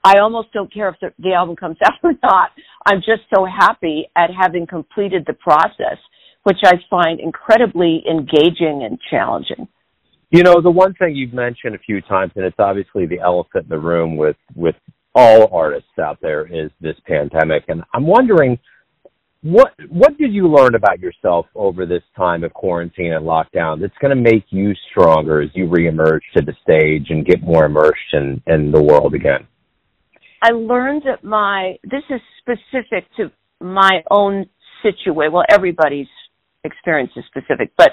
I 0.03 0.19
almost 0.19 0.53
don't 0.53 0.71
care 0.71 0.89
if 0.89 0.95
the, 1.01 1.11
the 1.17 1.33
album 1.33 1.55
comes 1.55 1.77
out 1.83 1.93
or 2.03 2.13
not. 2.21 2.51
I'm 2.85 2.99
just 2.99 3.23
so 3.33 3.45
happy 3.45 4.09
at 4.15 4.29
having 4.29 4.67
completed 4.67 5.23
the 5.25 5.33
process, 5.33 5.97
which 6.43 6.59
I 6.63 6.73
find 6.89 7.19
incredibly 7.19 8.03
engaging 8.09 8.87
and 8.87 8.99
challenging. 9.09 9.67
You 10.29 10.43
know, 10.43 10.61
the 10.61 10.71
one 10.71 10.93
thing 10.95 11.15
you've 11.15 11.33
mentioned 11.33 11.75
a 11.75 11.79
few 11.79 12.01
times, 12.01 12.31
and 12.35 12.45
it's 12.45 12.59
obviously 12.59 13.05
the 13.05 13.19
elephant 13.19 13.65
in 13.65 13.69
the 13.69 13.79
room 13.79 14.17
with 14.17 14.37
with 14.55 14.75
all 15.17 15.49
artists 15.53 15.97
out 15.99 16.19
there, 16.21 16.45
is 16.45 16.69
this 16.81 16.97
pandemic. 17.07 17.63
And 17.69 17.83
I'm 17.93 18.05
wondering, 18.05 18.59
what 19.45 19.73
what 19.89 20.17
did 20.17 20.33
you 20.33 20.47
learn 20.47 20.73
about 20.73 20.99
yourself 20.99 21.45
over 21.53 21.85
this 21.85 22.01
time 22.17 22.43
of 22.43 22.51
quarantine 22.51 23.13
and 23.13 23.23
lockdown 23.23 23.79
that's 23.79 23.93
going 24.01 24.09
to 24.09 24.19
make 24.19 24.45
you 24.49 24.73
stronger 24.89 25.39
as 25.39 25.51
you 25.53 25.67
reemerge 25.67 26.21
to 26.35 26.41
the 26.41 26.53
stage 26.63 27.11
and 27.11 27.27
get 27.27 27.43
more 27.43 27.65
immersed 27.65 28.13
in 28.13 28.41
in 28.47 28.71
the 28.71 28.81
world 28.81 29.13
again? 29.13 29.45
I 30.41 30.49
learned 30.49 31.03
that 31.05 31.23
my 31.23 31.75
this 31.83 32.01
is 32.09 32.19
specific 32.39 33.05
to 33.17 33.31
my 33.63 34.01
own 34.09 34.47
situation. 34.81 35.31
Well, 35.31 35.45
everybody's 35.47 36.07
experience 36.63 37.11
is 37.15 37.23
specific, 37.27 37.71
but 37.77 37.91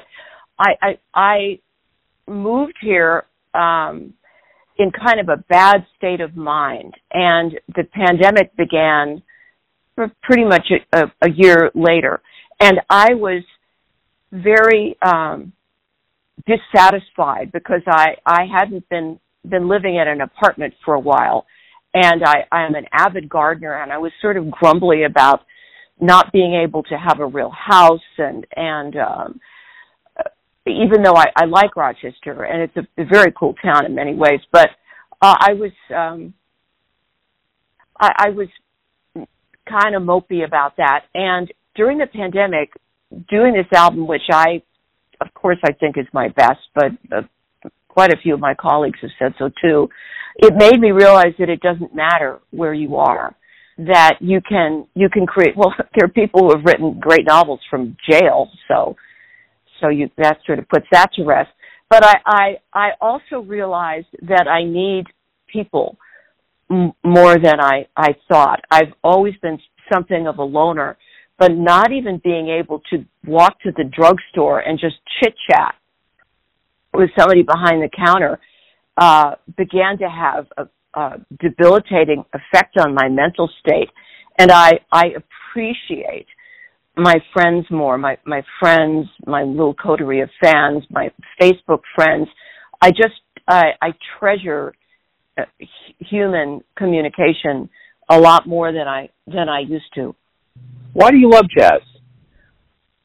I 0.59 0.71
I, 0.81 0.99
I 1.15 1.59
moved 2.27 2.79
here 2.81 3.25
um, 3.53 4.15
in 4.79 4.91
kind 4.91 5.21
of 5.21 5.29
a 5.29 5.37
bad 5.51 5.85
state 5.99 6.23
of 6.23 6.35
mind, 6.35 6.95
and 7.13 7.61
the 7.77 7.85
pandemic 7.93 8.57
began 8.57 9.23
pretty 9.95 10.45
much 10.45 10.67
a, 10.93 11.11
a, 11.23 11.31
year 11.31 11.71
later, 11.75 12.21
and 12.61 12.81
I 12.89 13.15
was 13.15 13.43
very 14.33 14.97
um, 15.03 15.53
dissatisfied 16.47 17.53
because 17.53 17.83
I 17.87 18.17
I 18.25 18.47
hadn't 18.51 18.89
been 18.89 19.19
been 19.49 19.69
living 19.69 19.97
in 19.97 20.09
an 20.09 20.21
apartment 20.21 20.75
for 20.85 20.95
a 20.95 21.01
while. 21.01 21.47
And 21.95 22.23
I, 22.25 22.45
I'm 22.51 22.75
an 22.75 22.87
avid 22.93 23.29
gardener 23.29 23.83
and 23.83 23.93
I 23.93 23.99
was 23.99 24.13
sort 24.23 24.37
of 24.37 24.51
grumbly 24.51 25.05
about 25.05 25.41
not 26.01 26.33
being 26.33 26.55
able 26.55 26.83
to 26.85 26.97
have 26.97 27.21
a 27.21 27.27
real 27.27 27.51
house 27.51 28.01
and 28.19 28.47
and 28.57 28.97
um 28.97 29.41
even 30.65 31.03
though 31.03 31.17
I, 31.17 31.27
I 31.37 31.45
like 31.45 31.77
Rochester 31.77 32.45
and 32.45 32.63
it's 32.63 32.77
a, 32.77 33.03
a 33.03 33.05
very 33.05 33.33
cool 33.33 33.55
town 33.63 33.85
in 33.85 33.95
many 33.95 34.15
ways, 34.15 34.41
but 34.53 34.71
uh, 35.21 35.35
I 35.39 35.53
was 35.53 35.73
um 35.95 36.35
I, 38.01 38.13
I 38.17 38.31
was 38.31 38.49
kind 39.69 39.95
of 39.95 40.03
mopey 40.03 40.45
about 40.45 40.77
that. 40.77 41.05
And 41.15 41.53
during 41.77 41.99
the 41.99 42.07
pandemic, 42.07 42.71
doing 43.29 43.55
this 43.55 43.67
album, 43.75 44.07
which 44.07 44.23
I, 44.31 44.63
of 45.21 45.33
course, 45.35 45.59
I 45.65 45.73
think 45.73 45.97
is 45.97 46.07
my 46.13 46.29
best, 46.29 46.61
but 46.75 46.93
uh, 47.15 47.23
quite 47.93 48.13
a 48.13 48.17
few 48.17 48.35
of 48.35 48.41
my 48.41 48.55
colleagues 48.55 48.99
have 49.03 49.11
said 49.19 49.35
so 49.39 49.51
too 49.63 49.89
it 50.37 50.55
made 50.57 50.81
me 50.81 50.91
realize 50.91 51.35
that 51.39 51.51
it 51.51 51.61
doesn't 51.61 51.95
matter 51.95 52.39
where 52.51 52.73
you 52.73 52.97
are 52.97 53.35
that 53.79 54.17
you 54.21 54.41
can 54.49 54.87
you 54.95 55.09
can 55.09 55.27
create 55.27 55.55
well 55.57 55.73
there 55.95 56.07
are 56.07 56.09
people 56.09 56.41
who 56.43 56.57
have 56.57 56.65
written 56.65 56.99
great 56.99 57.27
novels 57.27 57.61
from 57.71 57.97
jail 58.09 58.49
so 58.69 58.97
so 59.81 59.89
you 59.89 60.09
that 60.17 60.39
sort 60.47 60.59
of 60.59 60.69
puts 60.69 60.87
that 60.91 61.13
to 61.15 61.25
rest 61.25 61.51
but 61.91 62.05
i 62.05 62.15
i 62.27 62.57
i 62.73 62.89
also 63.01 63.41
realized 63.47 64.07
that 64.23 64.47
i 64.49 64.65
need 64.65 65.05
people 65.53 65.97
more 67.05 67.39
than 67.39 67.61
I 67.61 67.87
I 67.97 68.15
thought. 68.29 68.61
I've 68.71 68.93
always 69.03 69.35
been 69.43 69.59
something 69.93 70.27
of 70.27 70.39
a 70.39 70.43
loner, 70.43 70.97
but 71.39 71.53
not 71.53 71.93
even 71.93 72.21
being 72.23 72.49
able 72.49 72.81
to 72.91 73.05
walk 73.27 73.61
to 73.61 73.73
the 73.73 73.85
drugstore 73.85 74.61
and 74.61 74.79
just 74.79 74.97
chit 75.21 75.35
chat 75.51 75.75
with 76.95 77.11
somebody 77.19 77.43
behind 77.43 77.83
the 77.83 77.89
counter 77.95 78.39
uh, 78.97 79.35
began 79.57 79.99
to 79.99 80.09
have 80.09 80.47
a, 80.57 80.69
a 80.99 81.17
debilitating 81.41 82.25
effect 82.35 82.79
on 82.79 82.95
my 82.95 83.09
mental 83.09 83.51
state, 83.61 83.89
and 84.39 84.51
I 84.51 84.73
I 84.91 85.13
appreciate 85.17 86.27
my 86.97 87.17
friends 87.33 87.67
more, 87.71 87.97
my 87.99 88.19
my 88.27 88.43
friends, 88.61 89.07
my 89.27 89.43
little 89.43 89.75
coterie 89.75 90.21
of 90.21 90.31
fans, 90.43 90.85
my 90.91 91.11
Facebook 91.41 91.81
friends. 91.95 92.29
I 92.81 92.91
just 92.91 93.21
I, 93.49 93.73
I 93.81 93.93
treasure 94.19 94.75
human 95.99 96.63
communication 96.77 97.69
a 98.09 98.19
lot 98.19 98.47
more 98.47 98.73
than 98.73 98.87
I 98.89 99.09
than 99.27 99.49
I 99.49 99.61
used 99.61 99.93
to. 99.95 100.15
Why 100.93 101.11
do 101.11 101.17
you 101.17 101.31
love 101.31 101.47
jazz? 101.57 101.81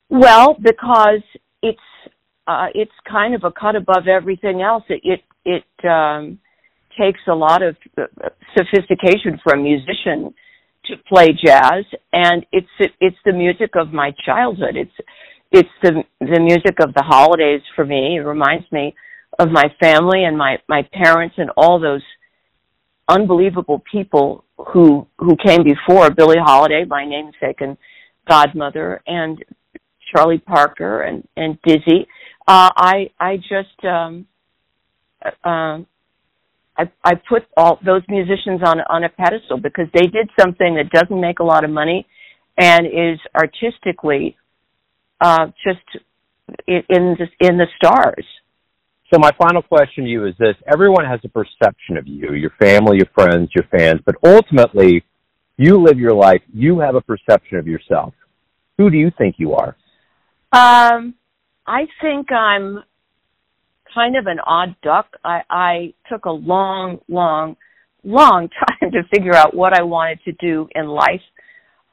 Well, 0.09 0.55
because 0.61 1.21
it's 1.61 1.79
uh, 2.47 2.67
it's 2.73 2.91
kind 3.09 3.35
of 3.35 3.43
a 3.43 3.51
cut 3.51 3.75
above 3.75 4.07
everything 4.07 4.61
else. 4.61 4.83
It 4.89 5.01
it, 5.03 5.21
it 5.45 5.87
um, 5.87 6.39
takes 6.99 7.19
a 7.27 7.35
lot 7.35 7.61
of 7.61 7.75
uh, 7.97 8.05
sophistication 8.57 9.39
for 9.43 9.53
a 9.53 9.57
musician 9.57 10.33
to 10.85 10.95
play 11.07 11.27
jazz, 11.45 11.85
and 12.13 12.45
it's 12.51 12.67
it, 12.79 12.91
it's 12.99 13.17
the 13.25 13.33
music 13.33 13.71
of 13.75 13.91
my 13.93 14.11
childhood. 14.25 14.75
It's 14.75 14.91
it's 15.51 15.69
the 15.83 16.03
the 16.19 16.39
music 16.39 16.75
of 16.81 16.93
the 16.93 17.03
holidays 17.03 17.61
for 17.75 17.85
me. 17.85 18.17
It 18.17 18.21
reminds 18.21 18.69
me 18.71 18.95
of 19.39 19.49
my 19.49 19.65
family 19.79 20.23
and 20.23 20.37
my 20.37 20.57
my 20.67 20.87
parents 20.93 21.35
and 21.37 21.51
all 21.55 21.79
those 21.79 22.03
unbelievable 23.07 23.83
people 23.91 24.43
who 24.57 25.07
who 25.17 25.35
came 25.43 25.63
before 25.63 26.09
Billie 26.11 26.37
Holiday, 26.39 26.85
my 26.87 27.05
namesake 27.05 27.61
and 27.61 27.77
godmother, 28.27 29.01
and 29.07 29.43
Charlie 30.13 30.39
Parker 30.39 31.01
and 31.01 31.27
and 31.35 31.57
Dizzy. 31.65 32.07
Uh, 32.47 32.69
I 32.75 33.09
I 33.19 33.37
just 33.37 33.83
um, 33.85 34.27
uh, 35.23 35.79
I, 36.77 36.91
I 37.03 37.15
put 37.27 37.43
all 37.55 37.79
those 37.85 38.03
musicians 38.07 38.61
on 38.63 38.79
on 38.89 39.03
a 39.03 39.09
pedestal 39.09 39.57
because 39.57 39.87
they 39.93 40.07
did 40.07 40.29
something 40.39 40.75
that 40.75 40.89
doesn't 40.91 41.19
make 41.19 41.39
a 41.39 41.43
lot 41.43 41.63
of 41.63 41.69
money 41.69 42.07
and 42.57 42.87
is 42.87 43.19
artistically 43.35 44.35
uh, 45.21 45.47
just 45.63 46.03
in 46.67 47.15
the, 47.19 47.27
in 47.41 47.57
the 47.57 47.67
stars. 47.75 48.25
So 49.13 49.19
my 49.19 49.31
final 49.37 49.61
question 49.61 50.03
to 50.03 50.09
you 50.09 50.25
is 50.25 50.33
this: 50.37 50.55
Everyone 50.71 51.05
has 51.05 51.19
a 51.23 51.29
perception 51.29 51.97
of 51.97 52.07
you, 52.07 52.33
your 52.33 52.51
family, 52.59 52.97
your 52.97 53.07
friends, 53.13 53.49
your 53.55 53.65
fans, 53.71 54.01
but 54.05 54.15
ultimately, 54.23 55.03
you 55.57 55.81
live 55.81 55.97
your 55.97 56.13
life. 56.13 56.41
You 56.53 56.79
have 56.79 56.95
a 56.95 57.01
perception 57.01 57.57
of 57.57 57.67
yourself. 57.67 58.13
Who 58.77 58.89
do 58.89 58.97
you 58.97 59.11
think 59.17 59.35
you 59.37 59.53
are? 59.53 59.75
Um, 60.51 61.15
I 61.65 61.87
think 62.01 62.31
I'm 62.31 62.83
kind 63.93 64.15
of 64.17 64.27
an 64.27 64.39
odd 64.45 64.75
duck. 64.83 65.07
I, 65.23 65.41
I 65.49 65.93
took 66.09 66.25
a 66.25 66.31
long, 66.31 66.99
long, 67.07 67.55
long 68.03 68.49
time 68.81 68.91
to 68.91 69.03
figure 69.13 69.35
out 69.35 69.55
what 69.55 69.73
I 69.73 69.83
wanted 69.83 70.19
to 70.25 70.31
do 70.33 70.67
in 70.75 70.87
life. 70.87 71.21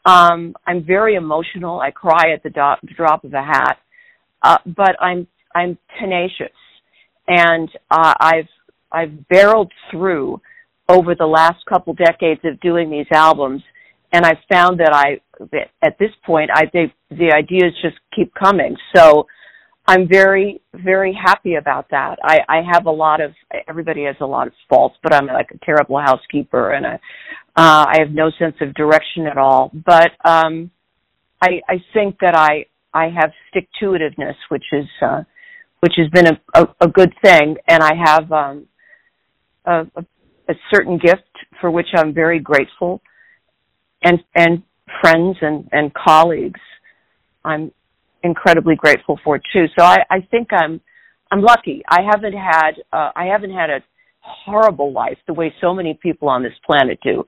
Um, 0.05 0.55
I'm 0.67 0.85
very 0.85 1.15
emotional. 1.15 1.81
I 1.81 1.91
cry 1.91 2.33
at 2.35 2.43
the 2.43 2.51
do- 2.51 2.95
drop 2.95 3.25
of 3.25 3.33
a 3.33 3.43
hat, 3.43 3.79
uh, 4.43 4.59
but 4.67 5.01
I'm 5.01 5.27
I'm 5.55 5.79
tenacious, 6.01 6.55
and 7.29 7.69
uh, 7.91 8.15
I've 8.21 8.49
I've 8.93 9.29
barreled 9.29 9.73
through 9.91 10.41
over 10.89 11.15
the 11.15 11.27
last 11.27 11.65
couple 11.67 11.95
decades 11.95 12.41
of 12.45 12.61
doing 12.61 12.91
these 12.91 13.07
albums, 13.13 13.63
and 14.13 14.25
I've 14.25 14.43
found 14.51 14.81
that 14.81 14.93
I 14.93 15.21
at 15.83 15.99
this 15.99 16.11
point 16.25 16.51
I 16.55 16.67
think 16.67 16.93
the 17.11 17.33
ideas 17.33 17.73
just 17.83 17.97
keep 18.15 18.33
coming. 18.35 18.77
So 18.95 19.27
I'm 19.87 20.09
very, 20.09 20.63
very 20.73 21.13
happy 21.13 21.57
about 21.57 21.91
that. 21.91 22.19
I, 22.23 22.39
I 22.49 22.63
have 22.73 22.87
a 22.87 22.91
lot 22.91 23.21
of, 23.21 23.33
everybody 23.69 24.05
has 24.05 24.17
a 24.21 24.27
lot 24.27 24.47
of 24.47 24.55
faults, 24.69 24.97
but 25.03 25.13
I'm 25.13 25.27
like 25.27 25.51
a 25.51 25.59
terrible 25.65 26.01
housekeeper 26.01 26.73
and 26.73 26.87
I, 26.87 26.95
uh, 27.57 27.85
I 27.89 27.97
have 27.99 28.11
no 28.11 28.31
sense 28.39 28.55
of 28.63 28.73
direction 28.75 29.27
at 29.27 29.37
all. 29.37 29.71
But, 29.75 30.13
um, 30.25 30.71
I, 31.43 31.61
I 31.69 31.85
think 31.93 32.17
that 32.21 32.35
I, 32.35 32.65
I 32.95 33.11
have 33.11 33.31
stick 33.51 33.69
to 33.81 33.87
itiveness, 33.87 34.37
which 34.49 34.65
is, 34.73 34.87
uh, 35.03 35.25
which 35.85 35.93
has 35.99 36.09
been 36.09 36.27
a, 36.27 36.41
a, 36.55 36.87
a 36.87 36.89
good 36.89 37.13
thing. 37.23 37.57
And 37.69 37.83
I 37.83 37.93
have, 38.07 38.33
um, 38.33 38.67
a, 39.67 39.87
a, 40.49 40.55
certain 40.73 40.97
gift 40.97 41.29
for 41.61 41.71
which 41.71 41.89
I'm 41.95 42.15
very 42.15 42.41
grateful 42.41 43.03
and, 44.03 44.19
and 44.35 44.63
friends 45.03 45.37
and, 45.43 45.69
and 45.73 45.93
colleagues. 45.93 46.61
I'm 47.45 47.71
incredibly 48.23 48.77
grateful 48.77 49.21
for 49.23 49.39
too. 49.53 49.67
So 49.79 49.85
I, 49.85 49.99
I 50.11 50.21
think 50.31 50.49
I'm 50.53 50.81
I'm 51.31 51.43
lucky. 51.43 51.83
I 51.89 52.01
haven't 52.11 52.33
had 52.33 52.73
uh, 52.93 53.11
I 53.15 53.27
haven't 53.27 53.53
had 53.53 53.69
a 53.69 53.81
horrible 54.21 54.93
life 54.93 55.19
the 55.27 55.35
way 55.35 55.53
so 55.61 55.75
many 55.75 55.99
people 56.03 56.29
on 56.29 56.43
this 56.43 56.55
planet 56.65 56.99
do, 57.03 57.25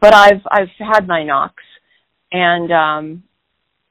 but 0.00 0.14
I've 0.14 0.42
I've 0.50 0.68
had 0.78 1.06
my 1.06 1.22
knocks, 1.22 1.62
and 2.32 2.72
um, 2.72 3.22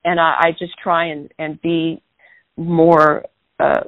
and 0.03 0.19
I, 0.19 0.35
I 0.39 0.51
just 0.57 0.73
try 0.83 1.05
and 1.05 1.31
and 1.39 1.61
be 1.61 2.01
more 2.57 3.23
uh, 3.59 3.83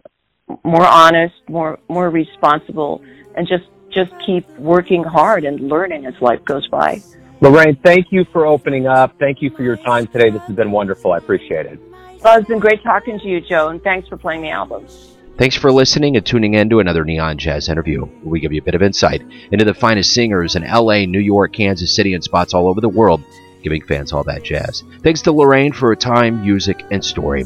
more 0.63 0.85
honest, 0.85 1.35
more 1.47 1.79
more 1.89 2.09
responsible, 2.09 3.03
and 3.35 3.47
just 3.47 3.65
just 3.89 4.11
keep 4.25 4.47
working 4.57 5.03
hard 5.03 5.43
and 5.43 5.59
learning 5.59 6.05
as 6.05 6.13
life 6.21 6.43
goes 6.45 6.67
by. 6.67 7.01
Lorraine, 7.41 7.75
thank 7.83 8.11
you 8.11 8.23
for 8.25 8.45
opening 8.45 8.87
up. 8.87 9.17
Thank 9.19 9.41
you 9.41 9.49
for 9.49 9.63
your 9.63 9.75
time 9.75 10.07
today. 10.07 10.29
This 10.29 10.43
has 10.43 10.55
been 10.55 10.71
wonderful. 10.71 11.11
I 11.11 11.17
appreciate 11.17 11.65
it. 11.65 11.79
Well, 12.23 12.37
it's 12.37 12.47
been 12.47 12.59
great 12.59 12.83
talking 12.83 13.19
to 13.19 13.27
you, 13.27 13.41
Joe, 13.41 13.69
and 13.69 13.81
thanks 13.81 14.07
for 14.07 14.15
playing 14.15 14.43
the 14.43 14.51
album. 14.51 14.85
Thanks 15.37 15.55
for 15.55 15.71
listening 15.71 16.17
and 16.17 16.25
tuning 16.25 16.53
in 16.53 16.69
to 16.69 16.81
another 16.81 17.03
Neon 17.03 17.39
Jazz 17.39 17.67
interview, 17.67 18.01
where 18.01 18.31
we 18.31 18.39
give 18.39 18.53
you 18.53 18.61
a 18.61 18.63
bit 18.63 18.75
of 18.75 18.83
insight 18.83 19.23
into 19.51 19.65
the 19.65 19.73
finest 19.73 20.13
singers 20.13 20.55
in 20.55 20.63
LA, 20.63 21.05
New 21.05 21.19
York, 21.19 21.53
Kansas 21.53 21.95
City, 21.95 22.13
and 22.13 22.23
spots 22.23 22.53
all 22.53 22.67
over 22.67 22.79
the 22.79 22.89
world, 22.89 23.23
giving 23.63 23.83
fans 23.83 24.13
all 24.13 24.23
that 24.25 24.43
jazz. 24.43 24.83
Thanks 25.01 25.23
to 25.23 25.31
Lorraine 25.31 25.73
for 25.73 25.87
her 25.87 25.95
time, 25.95 26.41
music, 26.41 26.85
and 26.91 27.03
story. 27.03 27.45